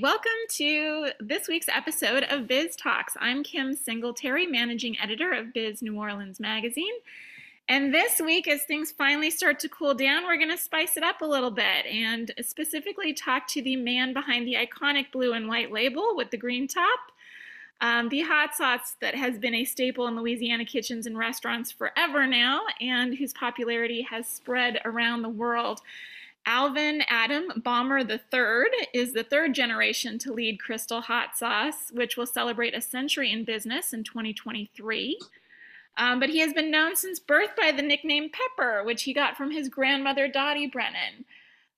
Welcome 0.00 0.32
to 0.48 1.10
this 1.20 1.46
week's 1.46 1.68
episode 1.68 2.24
of 2.24 2.48
Biz 2.48 2.74
Talks. 2.74 3.16
I'm 3.20 3.44
Kim 3.44 3.76
Singletary, 3.76 4.46
managing 4.46 4.98
editor 4.98 5.32
of 5.32 5.52
Biz 5.52 5.82
New 5.82 5.96
Orleans 5.96 6.40
Magazine. 6.40 6.92
And 7.68 7.94
this 7.94 8.20
week, 8.20 8.48
as 8.48 8.64
things 8.64 8.90
finally 8.90 9.30
start 9.30 9.60
to 9.60 9.68
cool 9.68 9.94
down, 9.94 10.24
we're 10.24 10.36
going 10.36 10.50
to 10.50 10.58
spice 10.58 10.96
it 10.96 11.04
up 11.04 11.20
a 11.20 11.26
little 11.26 11.50
bit 11.50 11.86
and 11.86 12.32
specifically 12.42 13.12
talk 13.12 13.46
to 13.48 13.62
the 13.62 13.76
man 13.76 14.12
behind 14.12 14.48
the 14.48 14.56
iconic 14.56 15.12
blue 15.12 15.32
and 15.32 15.46
white 15.46 15.70
label 15.70 16.16
with 16.16 16.30
the 16.30 16.38
green 16.38 16.66
top, 16.66 16.98
um, 17.80 18.08
the 18.08 18.22
hot 18.22 18.54
sauce 18.54 18.96
that 19.00 19.14
has 19.14 19.38
been 19.38 19.54
a 19.54 19.64
staple 19.64 20.08
in 20.08 20.16
Louisiana 20.16 20.64
kitchens 20.64 21.06
and 21.06 21.16
restaurants 21.16 21.70
forever 21.70 22.26
now, 22.26 22.62
and 22.80 23.14
whose 23.14 23.32
popularity 23.32 24.02
has 24.02 24.26
spread 24.26 24.80
around 24.84 25.22
the 25.22 25.28
world. 25.28 25.80
Alvin 26.46 27.02
Adam 27.08 27.62
Baumer 27.62 28.00
III 28.00 28.88
is 28.92 29.12
the 29.12 29.24
third 29.24 29.54
generation 29.54 30.18
to 30.18 30.32
lead 30.32 30.60
Crystal 30.60 31.00
Hot 31.00 31.36
Sauce, 31.36 31.90
which 31.92 32.16
will 32.16 32.26
celebrate 32.26 32.74
a 32.74 32.80
century 32.80 33.32
in 33.32 33.44
business 33.44 33.92
in 33.92 34.04
2023. 34.04 35.18
Um, 35.96 36.20
but 36.20 36.28
he 36.28 36.40
has 36.40 36.52
been 36.52 36.70
known 36.70 36.96
since 36.96 37.18
birth 37.18 37.50
by 37.56 37.72
the 37.72 37.82
nickname 37.82 38.30
Pepper, 38.30 38.82
which 38.84 39.04
he 39.04 39.14
got 39.14 39.36
from 39.36 39.52
his 39.52 39.68
grandmother 39.68 40.28
Dottie 40.28 40.66
Brennan. 40.66 41.24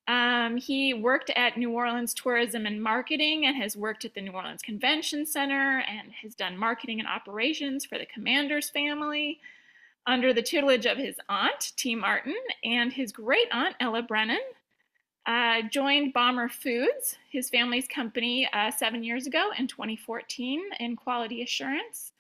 Um, 0.09 0.57
he 0.57 0.95
worked 0.95 1.31
at 1.31 1.57
New 1.57 1.73
Orleans 1.73 2.15
Tourism 2.15 2.65
and 2.65 2.83
Marketing 2.83 3.45
and 3.47 3.57
has 3.57 3.77
worked 3.77 4.05
at 4.05 4.15
the 4.15 4.21
New 4.21 4.33
Orleans 4.33 4.63
Convention 4.63 5.27
Center 5.27 5.85
and 5.89 6.13
has 6.23 6.35
done 6.35 6.57
marketing 6.57 7.01
and 7.01 7.09
operations 7.09 7.85
for 7.85 7.99
the 7.99 8.07
Commanders 8.07 8.71
family 8.71 9.41
under 10.07 10.33
the 10.33 10.43
tutelage 10.43 10.87
of 10.87 10.99
his 10.99 11.17
aunt, 11.29 11.73
Ti 11.77 11.97
Martin, 11.97 12.37
and 12.65 12.93
his 12.93 13.11
great 13.11 13.49
aunt, 13.53 13.75
Ella 13.81 14.03
Brennan. 14.03 14.39
Uh, 15.27 15.63
joined 15.71 16.13
Baumer 16.13 16.49
Foods, 16.49 17.17
his 17.29 17.51
family's 17.51 17.89
company, 17.89 18.49
uh, 18.53 18.71
seven 18.71 19.03
years 19.03 19.27
ago 19.27 19.51
in 19.59 19.67
2014 19.67 20.63
in 20.79 20.95
quality 20.95 21.43
assurance 21.43 22.13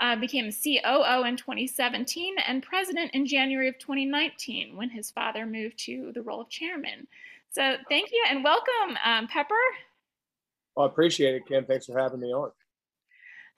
uh, 0.00 0.16
became 0.16 0.50
COO 0.50 1.24
in 1.24 1.36
2017 1.36 2.36
and 2.46 2.62
president 2.62 3.10
in 3.12 3.26
January 3.26 3.68
of 3.68 3.78
2019 3.78 4.76
when 4.76 4.88
his 4.88 5.10
father 5.10 5.44
moved 5.44 5.78
to 5.78 6.10
the 6.14 6.22
role 6.22 6.40
of 6.40 6.48
chairman. 6.48 7.06
So 7.50 7.76
thank 7.88 8.10
you 8.10 8.24
and 8.28 8.42
welcome, 8.42 8.96
um, 9.04 9.28
Pepper. 9.28 9.54
Well, 10.74 10.86
I 10.86 10.90
appreciate 10.90 11.34
it, 11.34 11.46
Kim. 11.46 11.66
Thanks 11.66 11.86
for 11.86 11.98
having 11.98 12.20
me 12.20 12.28
on. 12.28 12.52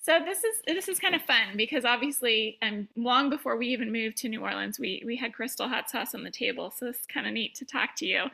So 0.05 0.19
this 0.25 0.42
is 0.42 0.56
this 0.67 0.89
is 0.89 0.98
kind 0.98 1.14
of 1.14 1.22
fun 1.22 1.56
because 1.56 1.84
obviously, 1.84 2.58
um, 2.61 2.89
long 2.97 3.31
before 3.31 3.56
we 3.56 3.69
even 3.69 3.92
moved 3.92 4.17
to 4.19 4.28
New 4.28 4.42
Orleans, 4.42 4.81
we 4.81 5.00
we 5.06 5.17
had 5.17 5.33
Crystal 5.33 5.69
hot 5.69 5.89
sauce 5.89 6.12
on 6.12 6.25
the 6.25 6.31
table. 6.31 6.72
So 6.77 6.89
it's 6.89 7.06
kind 7.06 7.25
of 7.25 7.33
neat 7.33 7.55
to 7.56 7.64
talk 7.64 7.94
to 7.98 8.06
you. 8.06 8.25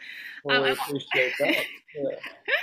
Well, 0.45 0.65
um, 0.65 0.71
I 0.71 0.71
appreciate 0.71 1.35
that. 1.41 1.65
Yeah. 1.95 2.11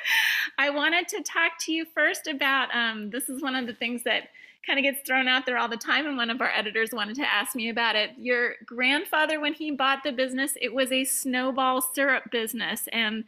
I 0.57 0.71
wanted 0.71 1.07
to 1.09 1.21
talk 1.21 1.51
to 1.61 1.71
you 1.71 1.85
first 1.85 2.25
about 2.25 2.73
um, 2.73 3.11
this 3.11 3.29
is 3.29 3.43
one 3.43 3.55
of 3.55 3.67
the 3.67 3.73
things 3.73 4.03
that 4.05 4.29
kind 4.65 4.79
of 4.79 4.83
gets 4.83 5.05
thrown 5.05 5.27
out 5.27 5.45
there 5.45 5.59
all 5.59 5.67
the 5.67 5.77
time 5.77 6.07
and 6.07 6.17
one 6.17 6.31
of 6.31 6.41
our 6.41 6.49
editors 6.49 6.91
wanted 6.91 7.15
to 7.15 7.21
ask 7.31 7.55
me 7.55 7.69
about 7.69 7.95
it 7.95 8.09
your 8.17 8.55
grandfather 8.65 9.39
when 9.39 9.53
he 9.53 9.69
bought 9.69 10.03
the 10.03 10.11
business 10.11 10.53
it 10.59 10.73
was 10.73 10.91
a 10.91 11.03
snowball 11.03 11.81
syrup 11.81 12.23
business 12.31 12.87
and 12.91 13.23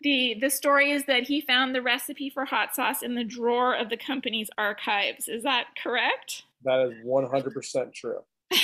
the 0.00 0.36
the 0.40 0.50
story 0.50 0.90
is 0.90 1.04
that 1.06 1.24
he 1.24 1.40
found 1.40 1.74
the 1.74 1.82
recipe 1.82 2.30
for 2.30 2.44
hot 2.44 2.74
sauce 2.74 3.02
in 3.02 3.14
the 3.14 3.24
drawer 3.24 3.74
of 3.74 3.88
the 3.88 3.96
company's 3.96 4.48
archives. 4.56 5.28
Is 5.28 5.42
that 5.42 5.68
correct? 5.82 6.44
That 6.64 6.80
is 6.80 7.04
100% 7.04 7.92
true. 7.92 8.20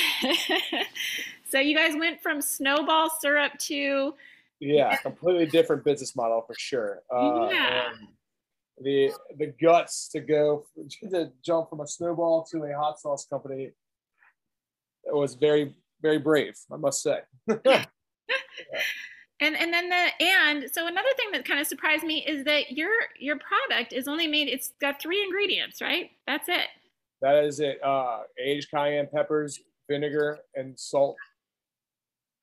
So 1.54 1.60
you 1.60 1.76
guys 1.76 1.94
went 1.96 2.20
from 2.20 2.42
snowball 2.42 3.10
syrup 3.20 3.52
to 3.68 4.14
yeah 4.58 4.96
completely 4.96 5.46
different 5.46 5.84
business 5.84 6.16
model 6.16 6.42
for 6.44 6.56
sure. 6.58 7.02
Uh, 7.14 7.48
yeah. 7.48 7.90
the 8.82 9.12
the 9.38 9.54
guts 9.62 10.08
to 10.08 10.20
go 10.20 10.66
to 11.10 11.30
jump 11.44 11.70
from 11.70 11.80
a 11.80 11.86
snowball 11.86 12.42
to 12.50 12.64
a 12.64 12.74
hot 12.74 12.98
sauce 12.98 13.24
company 13.26 13.70
it 15.04 15.14
was 15.14 15.36
very 15.36 15.72
very 16.02 16.18
brave 16.18 16.58
i 16.72 16.76
must 16.76 17.02
say. 17.04 17.20
Yeah. 17.64 17.84
And 19.40 19.56
and 19.56 19.72
then 19.72 19.88
the 19.88 20.24
and 20.24 20.70
so 20.72 20.86
another 20.86 21.08
thing 21.16 21.30
that 21.32 21.44
kind 21.44 21.60
of 21.60 21.66
surprised 21.66 22.04
me 22.04 22.24
is 22.26 22.44
that 22.44 22.72
your 22.72 22.90
your 23.18 23.36
product 23.38 23.92
is 23.92 24.06
only 24.08 24.26
made 24.26 24.48
it's 24.48 24.72
got 24.80 25.00
three 25.00 25.22
ingredients 25.22 25.80
right 25.80 26.10
that's 26.26 26.48
it 26.48 26.68
that 27.20 27.44
is 27.44 27.60
it 27.60 27.82
uh 27.82 28.20
aged 28.42 28.70
cayenne 28.70 29.08
peppers 29.12 29.60
vinegar 29.90 30.38
and 30.54 30.78
salt 30.78 31.16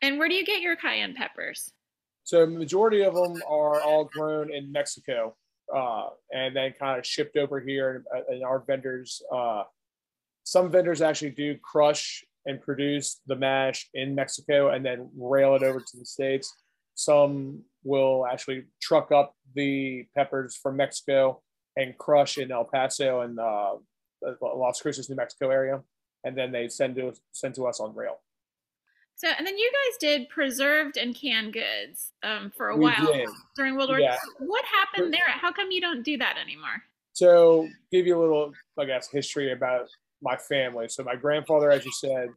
and 0.02 0.20
where 0.20 0.28
do 0.28 0.36
you 0.36 0.46
get 0.46 0.62
your 0.62 0.76
cayenne 0.76 1.14
peppers 1.14 1.72
so 2.24 2.46
majority 2.46 3.02
of 3.02 3.14
them 3.14 3.42
are 3.48 3.82
all 3.82 4.06
grown 4.06 4.54
in 4.54 4.72
mexico 4.72 5.34
uh, 5.74 6.10
and 6.32 6.56
then 6.56 6.74
kind 6.78 7.00
of 7.00 7.06
shipped 7.06 7.38
over 7.38 7.60
here. 7.60 7.96
And, 7.96 8.06
uh, 8.16 8.34
and 8.34 8.44
our 8.44 8.60
vendors, 8.60 9.22
uh, 9.34 9.64
some 10.44 10.72
vendors 10.72 11.02
actually 11.02 11.32
do 11.32 11.58
crush 11.58 12.24
and 12.46 12.62
produce 12.62 13.22
the 13.28 13.36
mash 13.36 13.90
in 13.94 14.16
Mexico 14.16 14.70
and 14.70 14.84
then 14.84 15.10
rail 15.16 15.56
it 15.56 15.64
over 15.64 15.80
to 15.80 15.98
the 15.98 16.06
States. 16.06 16.54
Some 16.96 17.64
will 17.84 18.26
actually 18.26 18.66
truck 18.82 19.12
up 19.12 19.36
the 19.56 20.06
peppers 20.16 20.56
from 20.56 20.78
Mexico 20.78 21.42
and 21.78 21.98
crush 21.98 22.38
in 22.38 22.52
El 22.52 22.66
Paso 22.66 23.22
and 23.22 23.40
uh, 23.40 23.76
Las 24.42 24.82
Cruces, 24.82 25.10
New 25.10 25.16
Mexico 25.16 25.50
area, 25.50 25.82
and 26.24 26.38
then 26.38 26.52
they 26.52 26.68
send 26.68 26.96
to 26.96 27.14
send 27.32 27.56
to 27.56 27.66
us 27.68 27.80
on 27.80 27.96
rail. 27.96 28.20
So, 29.16 29.28
and 29.38 29.46
then 29.46 29.58
you 29.58 29.72
guys 29.72 29.98
did 30.00 30.30
preserved 30.30 30.98
and 30.98 31.14
canned 31.14 31.54
goods 31.54 32.12
um, 32.24 32.52
for 32.56 32.70
a 32.70 32.76
we 32.76 32.86
while 32.86 33.14
did. 33.14 33.30
during 33.56 33.76
World 33.76 33.90
War 33.90 34.00
yeah. 34.00 34.14
II. 34.14 34.48
What 34.48 34.66
happened 34.66 35.14
there? 35.14 35.28
How 35.28 35.52
come 35.52 35.70
you 35.70 35.80
don't 35.80 36.04
do 36.04 36.18
that 36.18 36.38
anymore? 36.44 36.82
So, 37.14 37.68
give 37.92 38.08
you 38.08 38.20
a 38.20 38.22
little, 38.22 38.54
I 38.80 38.86
guess, 38.86 39.10
history 39.10 39.52
about 39.52 39.90
my 40.24 40.38
family. 40.38 40.88
So, 40.90 41.04
my 41.04 41.16
grandfather, 41.16 41.70
as 41.70 41.86
you 41.86 41.92
said, 41.92 42.30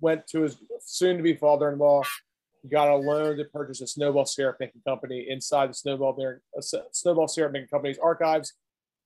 went 0.00 0.26
to 0.28 0.42
his 0.42 0.56
soon-to-be 0.80 1.34
got 2.70 2.88
a 2.88 2.96
loan 2.96 3.36
to 3.36 3.44
purchase 3.44 3.80
a 3.80 3.86
snowball 3.86 4.26
syrup 4.26 4.56
making 4.60 4.82
company. 4.86 5.26
Inside 5.28 5.70
the 5.70 5.74
snowball 5.74 6.14
there, 6.14 6.40
snowball 6.92 7.28
syrup 7.28 7.52
making 7.52 7.68
company's 7.68 7.98
archives, 7.98 8.54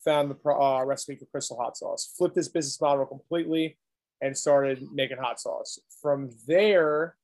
found 0.04 0.30
the 0.30 0.50
uh, 0.50 0.84
recipe 0.84 1.16
for 1.16 1.26
crystal 1.26 1.58
hot 1.58 1.76
sauce. 1.76 2.12
Flipped 2.16 2.34
this 2.34 2.48
business 2.48 2.80
model 2.80 3.06
completely 3.06 3.78
and 4.20 4.36
started 4.36 4.82
making 4.92 5.18
hot 5.18 5.40
sauce. 5.40 5.78
From 6.00 6.30
there, 6.46 7.16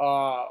uh, 0.00 0.44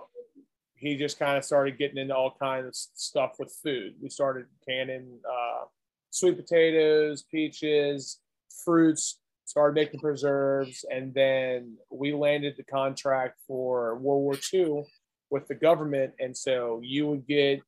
he 0.75 0.97
just 0.97 1.19
kind 1.19 1.37
of 1.37 1.45
started 1.45 1.77
getting 1.77 1.97
into 1.97 2.15
all 2.15 2.35
kinds 2.39 2.67
of 2.67 2.75
stuff 2.75 3.35
with 3.39 3.53
food. 3.63 3.95
We 4.01 4.09
started 4.09 4.45
canning 4.67 5.19
uh, 5.29 5.65
sweet 6.11 6.37
potatoes, 6.37 7.23
peaches, 7.23 8.19
fruits, 8.63 9.19
started 9.45 9.75
making 9.75 9.99
preserves, 9.99 10.85
and 10.91 11.13
then 11.13 11.77
we 11.91 12.13
landed 12.13 12.55
the 12.57 12.63
contract 12.63 13.39
for 13.47 13.95
World 13.95 14.23
War 14.23 14.37
II 14.53 14.83
with 15.29 15.47
the 15.47 15.55
government. 15.55 16.13
And 16.19 16.35
so 16.35 16.79
you 16.83 17.07
would 17.07 17.27
get, 17.27 17.61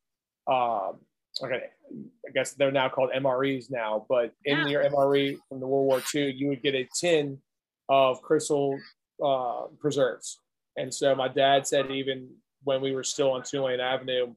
um, 0.46 0.98
okay, 1.42 1.64
I 2.26 2.30
guess 2.34 2.52
they're 2.52 2.72
now 2.72 2.88
called 2.88 3.10
MREs 3.16 3.70
now, 3.70 4.06
but 4.08 4.32
in 4.44 4.68
your 4.68 4.84
MRE 4.84 5.38
from 5.48 5.60
the 5.60 5.66
World 5.66 5.86
War 5.86 6.02
II, 6.14 6.32
you 6.32 6.48
would 6.48 6.62
get 6.62 6.74
a 6.74 6.88
tin 6.98 7.38
of 7.88 8.20
crystal 8.22 8.78
uh, 9.24 9.62
preserves. 9.78 10.38
And 10.76 10.92
so 10.92 11.14
my 11.14 11.28
dad 11.28 11.66
said 11.66 11.90
even 11.90 12.28
when 12.64 12.80
we 12.80 12.94
were 12.94 13.04
still 13.04 13.32
on 13.32 13.42
Tulane 13.42 13.80
Avenue, 13.80 14.34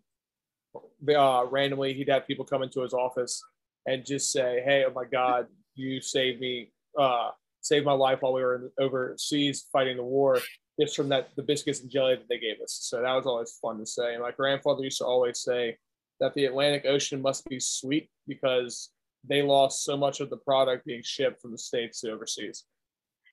uh, 1.15 1.45
randomly 1.49 1.93
he'd 1.93 2.09
have 2.09 2.25
people 2.27 2.45
come 2.45 2.63
into 2.63 2.81
his 2.81 2.93
office 2.93 3.43
and 3.85 4.05
just 4.05 4.31
say, 4.31 4.61
"Hey, 4.63 4.85
oh 4.87 4.91
my 4.93 5.05
God, 5.05 5.47
you 5.75 6.01
saved 6.01 6.39
me, 6.39 6.71
uh, 6.97 7.31
saved 7.61 7.85
my 7.85 7.93
life 7.93 8.21
while 8.21 8.33
we 8.33 8.41
were 8.41 8.55
in, 8.55 8.71
overseas 8.79 9.67
fighting 9.71 9.97
the 9.97 10.03
war." 10.03 10.39
Just 10.79 10.95
from 10.95 11.09
that, 11.09 11.35
the 11.35 11.43
biscuits 11.43 11.81
and 11.81 11.91
jelly 11.91 12.15
that 12.15 12.27
they 12.29 12.39
gave 12.39 12.61
us. 12.61 12.79
So 12.81 13.01
that 13.01 13.13
was 13.13 13.25
always 13.25 13.51
fun 13.61 13.77
to 13.79 13.85
say. 13.85 14.13
And 14.13 14.23
my 14.23 14.31
grandfather 14.31 14.83
used 14.83 14.99
to 14.99 15.05
always 15.05 15.39
say 15.39 15.77
that 16.19 16.33
the 16.33 16.45
Atlantic 16.45 16.85
Ocean 16.85 17.21
must 17.21 17.45
be 17.49 17.59
sweet 17.59 18.09
because 18.27 18.89
they 19.27 19.41
lost 19.41 19.83
so 19.83 19.97
much 19.97 20.19
of 20.19 20.29
the 20.29 20.37
product 20.37 20.85
being 20.85 21.01
shipped 21.03 21.41
from 21.41 21.51
the 21.51 21.57
states 21.57 22.01
to 22.01 22.11
overseas. 22.11 22.65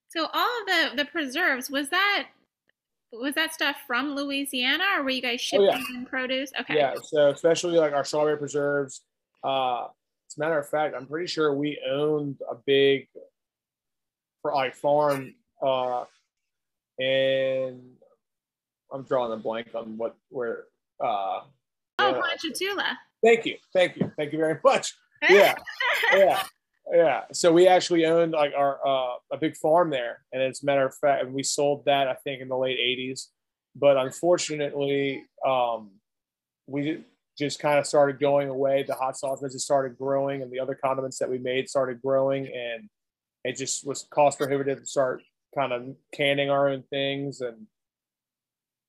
So 0.08 0.26
all 0.32 0.60
of 0.60 0.66
the 0.66 0.90
the 0.96 1.04
preserves 1.04 1.70
was 1.70 1.90
that 1.90 2.28
was 3.12 3.34
that 3.34 3.54
stuff 3.54 3.76
from 3.86 4.14
Louisiana, 4.14 4.84
or 4.96 5.04
were 5.04 5.10
you 5.10 5.22
guys 5.22 5.40
shipping 5.40 5.68
oh, 5.68 5.98
yeah. 6.00 6.04
produce? 6.08 6.50
Okay. 6.60 6.76
Yeah. 6.76 6.94
So 7.02 7.30
especially 7.30 7.78
like 7.78 7.92
our 7.92 8.04
strawberry 8.04 8.36
preserves, 8.36 9.02
uh, 9.44 9.84
as 9.84 10.36
a 10.36 10.40
matter 10.40 10.58
of 10.58 10.68
fact, 10.68 10.94
I'm 10.94 11.06
pretty 11.06 11.26
sure 11.26 11.54
we 11.54 11.78
owned 11.88 12.36
a 12.50 12.54
big 12.66 13.08
like 14.44 14.74
farm 14.74 15.34
uh 15.60 16.04
and 16.98 17.80
I'm 18.92 19.02
drawing 19.04 19.32
a 19.32 19.36
blank 19.36 19.68
on 19.74 19.96
what 19.96 20.16
where 20.30 20.64
uh 21.02 21.40
Oh, 22.00 22.22
Ponchatoula. 22.22 22.96
Thank 23.24 23.44
you. 23.44 23.56
Thank 23.74 23.96
you. 23.96 24.12
Thank 24.16 24.32
you 24.32 24.38
very 24.38 24.58
much. 24.62 24.94
Yeah. 25.28 25.56
yeah. 26.14 26.44
Yeah. 26.92 27.22
So 27.32 27.52
we 27.52 27.66
actually 27.66 28.06
owned 28.06 28.32
like 28.32 28.52
our 28.56 28.78
uh 28.86 29.16
a 29.32 29.36
big 29.36 29.56
farm 29.56 29.90
there. 29.90 30.22
And 30.32 30.42
as 30.42 30.62
a 30.62 30.66
matter 30.66 30.86
of 30.86 30.94
fact, 30.94 31.24
and 31.24 31.34
we 31.34 31.42
sold 31.42 31.84
that 31.86 32.08
I 32.08 32.14
think 32.14 32.40
in 32.40 32.48
the 32.48 32.56
late 32.56 32.78
80s. 32.78 33.26
But 33.74 33.96
unfortunately, 33.96 35.24
um 35.46 35.90
we 36.66 37.04
just 37.38 37.60
kind 37.60 37.78
of 37.78 37.86
started 37.86 38.18
going 38.18 38.48
away. 38.48 38.82
The 38.82 38.94
hot 38.94 39.16
sauce 39.16 39.40
business 39.40 39.64
started 39.64 39.96
growing, 39.96 40.42
and 40.42 40.50
the 40.50 40.60
other 40.60 40.74
condiments 40.74 41.18
that 41.18 41.30
we 41.30 41.38
made 41.38 41.68
started 41.68 42.02
growing, 42.02 42.46
and 42.46 42.88
it 43.44 43.56
just 43.56 43.86
was 43.86 44.06
cost 44.10 44.38
prohibitive 44.38 44.80
to 44.80 44.86
start 44.86 45.22
kind 45.58 45.72
of 45.72 45.96
canning 46.12 46.50
our 46.50 46.68
own 46.68 46.84
things, 46.90 47.40
and 47.40 47.66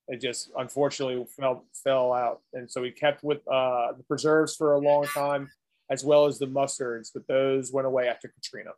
it 0.08 0.20
just 0.20 0.50
unfortunately 0.56 1.24
fell 1.36 1.64
fell 1.84 2.12
out. 2.12 2.40
And 2.52 2.70
so 2.70 2.80
we 2.82 2.90
kept 2.90 3.24
with 3.24 3.46
uh, 3.48 3.92
the 3.96 4.04
preserves 4.06 4.54
for 4.54 4.74
a 4.74 4.78
long 4.78 5.04
time, 5.06 5.50
as 5.90 6.04
well 6.04 6.26
as 6.26 6.38
the 6.38 6.46
mustards, 6.46 7.10
but 7.12 7.26
those 7.26 7.72
went 7.72 7.86
away 7.86 8.08
after 8.08 8.28
Katrina. 8.28 8.70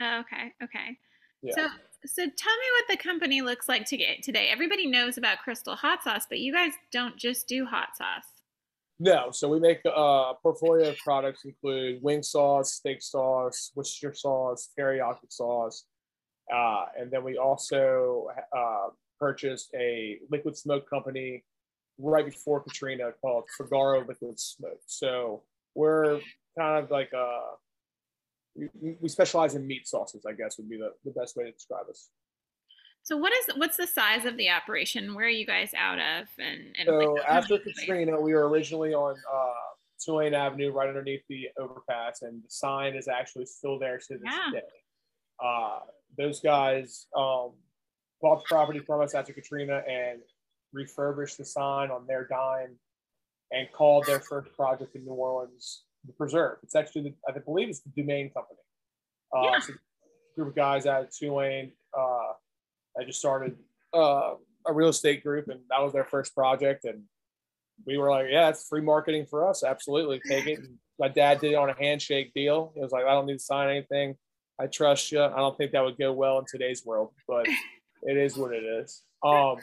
Oh, 0.00 0.20
okay, 0.20 0.52
okay. 0.62 0.96
Yeah. 1.42 1.54
So, 1.54 1.66
so 2.06 2.22
tell 2.22 2.56
me 2.56 2.68
what 2.76 2.84
the 2.88 2.96
company 2.96 3.42
looks 3.42 3.68
like 3.68 3.84
today. 3.86 4.48
Everybody 4.50 4.86
knows 4.86 5.18
about 5.18 5.38
Crystal 5.38 5.74
Hot 5.76 6.02
Sauce, 6.02 6.26
but 6.28 6.38
you 6.38 6.52
guys 6.52 6.72
don't 6.92 7.16
just 7.16 7.46
do 7.48 7.66
hot 7.66 7.90
sauce. 7.96 8.24
No, 9.00 9.30
so 9.30 9.48
we 9.48 9.60
make 9.60 9.80
uh, 9.86 9.90
a 9.90 10.34
portfolio 10.42 10.88
of 10.88 10.98
products 10.98 11.44
include 11.44 12.02
wing 12.02 12.22
sauce, 12.22 12.72
steak 12.72 13.00
sauce, 13.00 13.70
Worcestershire 13.76 14.14
sauce, 14.14 14.70
teriyaki 14.76 15.30
sauce, 15.30 15.84
uh, 16.54 16.86
and 16.98 17.10
then 17.10 17.24
we 17.24 17.36
also 17.38 18.28
uh, 18.56 18.88
purchased 19.18 19.70
a 19.74 20.18
liquid 20.30 20.56
smoke 20.56 20.88
company 20.88 21.44
right 21.98 22.24
before 22.24 22.60
Katrina 22.60 23.10
called 23.20 23.44
Figaro 23.56 24.06
Liquid 24.06 24.38
Smoke. 24.38 24.80
So 24.86 25.42
we're 25.74 26.20
kind 26.58 26.82
of 26.84 26.90
like 26.90 27.10
a 27.12 27.18
uh, 27.18 27.54
we, 28.80 28.96
we 29.00 29.08
specialize 29.08 29.54
in 29.54 29.66
meat 29.66 29.86
sauces, 29.86 30.24
I 30.26 30.32
guess 30.32 30.58
would 30.58 30.68
be 30.68 30.78
the, 30.78 30.92
the 31.04 31.12
best 31.12 31.36
way 31.36 31.44
to 31.44 31.52
describe 31.52 31.86
us. 31.88 32.10
So 33.02 33.16
what 33.16 33.32
is 33.32 33.56
what's 33.56 33.76
the 33.76 33.86
size 33.86 34.24
of 34.24 34.36
the 34.36 34.50
operation? 34.50 35.14
Where 35.14 35.26
are 35.26 35.30
you 35.30 35.46
guys 35.46 35.72
out 35.78 35.98
of? 35.98 36.26
And, 36.38 36.74
and 36.78 36.86
so 36.86 37.14
like, 37.14 37.24
after 37.26 37.58
Katrina, 37.58 38.20
we 38.20 38.34
were 38.34 38.48
originally 38.48 38.92
on 38.92 39.14
uh, 39.32 39.52
Tulane 40.04 40.34
Avenue, 40.34 40.72
right 40.72 40.88
underneath 40.88 41.22
the 41.28 41.48
overpass, 41.58 42.22
and 42.22 42.42
the 42.42 42.50
sign 42.50 42.94
is 42.94 43.08
actually 43.08 43.46
still 43.46 43.78
there 43.78 43.98
to 43.98 44.14
this 44.14 44.20
yeah. 44.24 44.60
day. 44.60 44.66
Uh, 45.42 45.78
those 46.16 46.40
guys 46.40 47.06
um, 47.16 47.52
bought 48.20 48.38
the 48.38 48.44
property 48.48 48.80
from 48.80 49.00
us 49.02 49.14
after 49.14 49.32
Katrina 49.32 49.82
and 49.88 50.20
refurbished 50.72 51.38
the 51.38 51.44
sign 51.44 51.90
on 51.90 52.06
their 52.06 52.26
dime, 52.26 52.76
and 53.50 53.68
called 53.72 54.06
their 54.06 54.20
first 54.20 54.54
project 54.54 54.94
in 54.94 55.04
New 55.04 55.12
Orleans 55.12 55.84
the 56.06 56.12
Preserve. 56.12 56.58
It's 56.62 56.76
actually, 56.76 57.02
the, 57.02 57.14
I 57.28 57.38
believe, 57.38 57.68
it's 57.68 57.80
the 57.80 57.90
Domain 58.02 58.30
Company. 58.30 58.60
Uh, 59.34 59.42
yeah. 59.42 59.58
So 59.60 59.72
group 60.36 60.48
of 60.48 60.54
guys 60.54 60.86
out 60.86 61.02
of 61.02 61.10
Tulane. 61.10 61.72
Uh, 61.96 62.32
I 62.98 63.04
just 63.04 63.18
started 63.18 63.56
uh, 63.94 64.34
a 64.66 64.72
real 64.72 64.88
estate 64.88 65.22
group, 65.22 65.48
and 65.48 65.60
that 65.70 65.82
was 65.82 65.92
their 65.92 66.04
first 66.04 66.34
project. 66.34 66.84
And 66.84 67.02
we 67.86 67.98
were 67.98 68.10
like, 68.10 68.26
"Yeah, 68.30 68.48
it's 68.48 68.66
free 68.68 68.80
marketing 68.80 69.26
for 69.28 69.48
us. 69.48 69.64
Absolutely, 69.64 70.20
take 70.28 70.46
it." 70.46 70.60
And 70.60 70.78
my 70.98 71.08
dad 71.08 71.40
did 71.40 71.52
it 71.52 71.56
on 71.56 71.70
a 71.70 71.74
handshake 71.78 72.32
deal. 72.34 72.72
He 72.74 72.80
was 72.80 72.92
like, 72.92 73.04
"I 73.04 73.10
don't 73.10 73.26
need 73.26 73.34
to 73.34 73.38
sign 73.40 73.68
anything. 73.68 74.16
I 74.60 74.66
trust 74.66 75.12
you." 75.12 75.22
I 75.22 75.36
don't 75.36 75.56
think 75.56 75.72
that 75.72 75.84
would 75.84 75.98
go 75.98 76.12
well 76.12 76.38
in 76.38 76.44
today's 76.46 76.84
world, 76.84 77.12
but 77.26 77.46
it 78.02 78.16
is 78.16 78.36
what 78.36 78.52
it 78.52 78.64
is. 78.64 79.02
Um, 79.24 79.56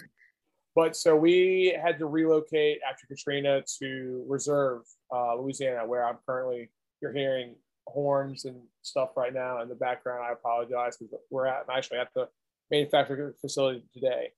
but 0.76 0.96
so 0.96 1.16
we 1.16 1.78
had 1.82 2.00
to 2.00 2.06
relocate 2.06 2.80
after 2.88 3.08
Katrina 3.08 3.64
to 3.80 4.26
Reserve, 4.28 4.82
uh, 5.14 5.36
Louisiana, 5.36 5.86
where 5.86 6.06
I'm 6.06 6.18
currently. 6.26 6.70
You're 7.02 7.14
hearing 7.14 7.56
horns 7.88 8.46
and 8.46 8.62
stuff 8.82 9.12
right 9.16 9.34
now 9.34 9.62
in 9.62 9.70
the 9.70 9.76
background. 9.76 10.24
I 10.28 10.34
apologize 10.34 10.98
because 10.98 11.20
we're 11.30 11.46
at 11.46 11.66
actually 11.70 12.00
at 12.00 12.10
the 12.16 12.28
manufacturing 12.72 13.34
facility 13.40 13.84
today. 13.94 14.32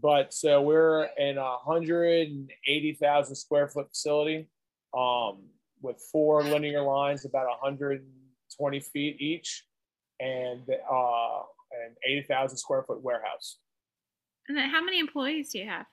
But 0.00 0.34
so 0.34 0.60
we're 0.62 1.08
in 1.18 1.38
a 1.38 1.56
180,000 1.64 3.34
square 3.36 3.68
foot 3.68 3.88
facility 3.88 4.48
um, 4.96 5.44
with 5.80 6.02
four 6.10 6.42
linear 6.42 6.82
lines, 6.82 7.24
about 7.24 7.46
120 7.46 8.80
feet 8.80 9.20
each, 9.20 9.64
and 10.20 10.62
uh, 10.68 11.40
an 11.72 11.94
80,000 12.06 12.56
square 12.56 12.82
foot 12.82 13.02
warehouse. 13.02 13.58
And 14.48 14.56
then 14.56 14.68
how 14.70 14.82
many 14.82 14.98
employees 14.98 15.50
do 15.50 15.58
you 15.58 15.66
have? 15.66 15.86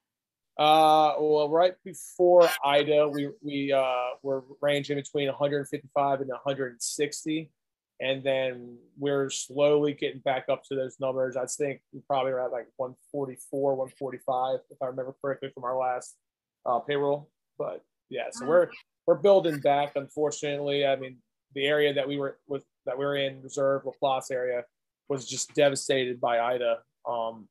Uh, 0.58 1.16
well, 1.20 1.50
right 1.50 1.74
before 1.86 2.50
Ida, 2.66 3.08
we 3.08 3.30
we 3.42 3.72
uh, 3.72 4.10
were 4.22 4.44
ranging 4.62 4.98
between 4.98 5.28
155 5.28 6.22
and 6.22 6.30
160 6.30 7.52
and 8.02 8.24
then 8.24 8.78
we're 8.98 9.30
slowly 9.30 9.94
getting 9.94 10.22
back 10.22 10.46
up 10.50 10.64
to 10.66 10.76
those 10.76 11.00
numbers. 11.00 11.38
I 11.38 11.46
think 11.46 11.82
we 11.94 12.02
probably 12.02 12.32
are 12.32 12.44
at 12.44 12.52
like 12.52 12.68
144, 12.78 13.76
145, 13.76 14.60
if 14.72 14.78
I 14.82 14.88
remember 14.88 15.16
correctly 15.22 15.52
from 15.54 15.64
our 15.64 15.78
last 15.78 16.16
uh, 16.66 16.80
payroll. 16.80 17.30
But 17.60 17.86
yeah, 18.10 18.30
so 18.32 18.48
we're 18.48 18.70
we're 19.06 19.16
building 19.16 19.60
back. 19.60 19.92
Unfortunately, 19.96 20.86
I 20.86 20.96
mean 20.96 21.18
the 21.54 21.66
area 21.66 21.94
that 21.94 22.08
we 22.08 22.18
were 22.18 22.40
with 22.48 22.64
that 22.86 22.98
we 22.98 23.06
are 23.06 23.16
in 23.16 23.42
reserve 23.42 23.86
Laplace 23.86 24.32
area 24.32 24.64
was 25.10 25.28
just 25.28 25.54
devastated 25.54 26.20
by 26.22 26.40
Ida, 26.40 26.80
um, 27.08 27.48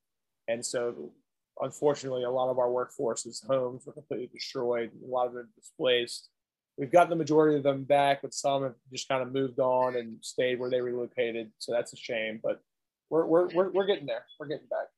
and 0.48 0.64
so 0.64 1.12
unfortunately, 1.60 2.24
a 2.24 2.30
lot 2.30 2.50
of 2.50 2.58
our 2.58 2.70
workforce's 2.70 3.42
homes 3.46 3.84
were 3.84 3.92
completely 3.92 4.30
destroyed. 4.32 4.90
A 5.04 5.10
lot 5.10 5.26
of 5.26 5.34
them 5.34 5.48
displaced 5.54 6.30
we've 6.80 6.90
gotten 6.90 7.10
the 7.10 7.16
majority 7.16 7.58
of 7.58 7.62
them 7.62 7.84
back, 7.84 8.22
but 8.22 8.32
some 8.32 8.62
have 8.62 8.74
just 8.90 9.06
kind 9.06 9.22
of 9.22 9.32
moved 9.32 9.60
on 9.60 9.96
and 9.96 10.16
stayed 10.22 10.58
where 10.58 10.70
they 10.70 10.80
relocated. 10.80 11.50
So 11.58 11.72
that's 11.72 11.92
a 11.92 11.96
shame, 11.96 12.40
but 12.42 12.62
we're, 13.10 13.26
we're, 13.26 13.48
we're, 13.48 13.70
we're 13.70 13.86
getting 13.86 14.06
there. 14.06 14.24
We're 14.38 14.46
getting 14.46 14.66
back. 14.68 14.88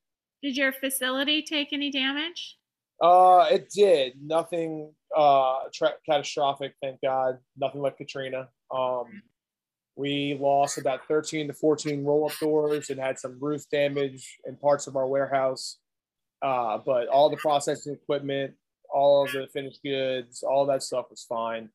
Did 0.43 0.57
your 0.57 0.73
facility 0.73 1.43
take 1.43 1.73
any 1.73 1.91
damage? 1.91 2.57
Uh, 3.01 3.49
it 3.51 3.69
did. 3.69 4.15
Nothing 4.23 4.93
uh, 5.17 5.59
tra- 5.75 5.95
catastrophic, 6.09 6.75
thank 6.81 7.01
God. 7.01 7.39
Nothing 7.57 7.81
like 7.81 7.97
Katrina. 7.97 8.49
Um, 8.71 9.23
we 9.97 10.39
lost 10.41 10.79
about 10.79 11.07
13 11.07 11.49
to 11.49 11.55
14 11.55 12.05
roll 12.05 12.27
up 12.27 12.37
doors 12.39 12.91
and 12.91 12.99
had 12.99 13.19
some 13.19 13.39
roof 13.41 13.69
damage 13.71 14.39
in 14.47 14.57
parts 14.57 14.87
of 14.87 14.97
our 14.97 15.07
warehouse. 15.07 15.79
Uh, 16.41 16.79
but 16.79 17.09
all 17.09 17.29
the 17.29 17.37
processing 17.37 17.93
equipment, 17.93 18.55
all 18.93 19.25
of 19.25 19.33
the 19.33 19.47
finished 19.53 19.83
goods, 19.83 20.43
all 20.43 20.67
that 20.67 20.83
stuff 20.83 21.07
was 21.11 21.25
fine. 21.29 21.69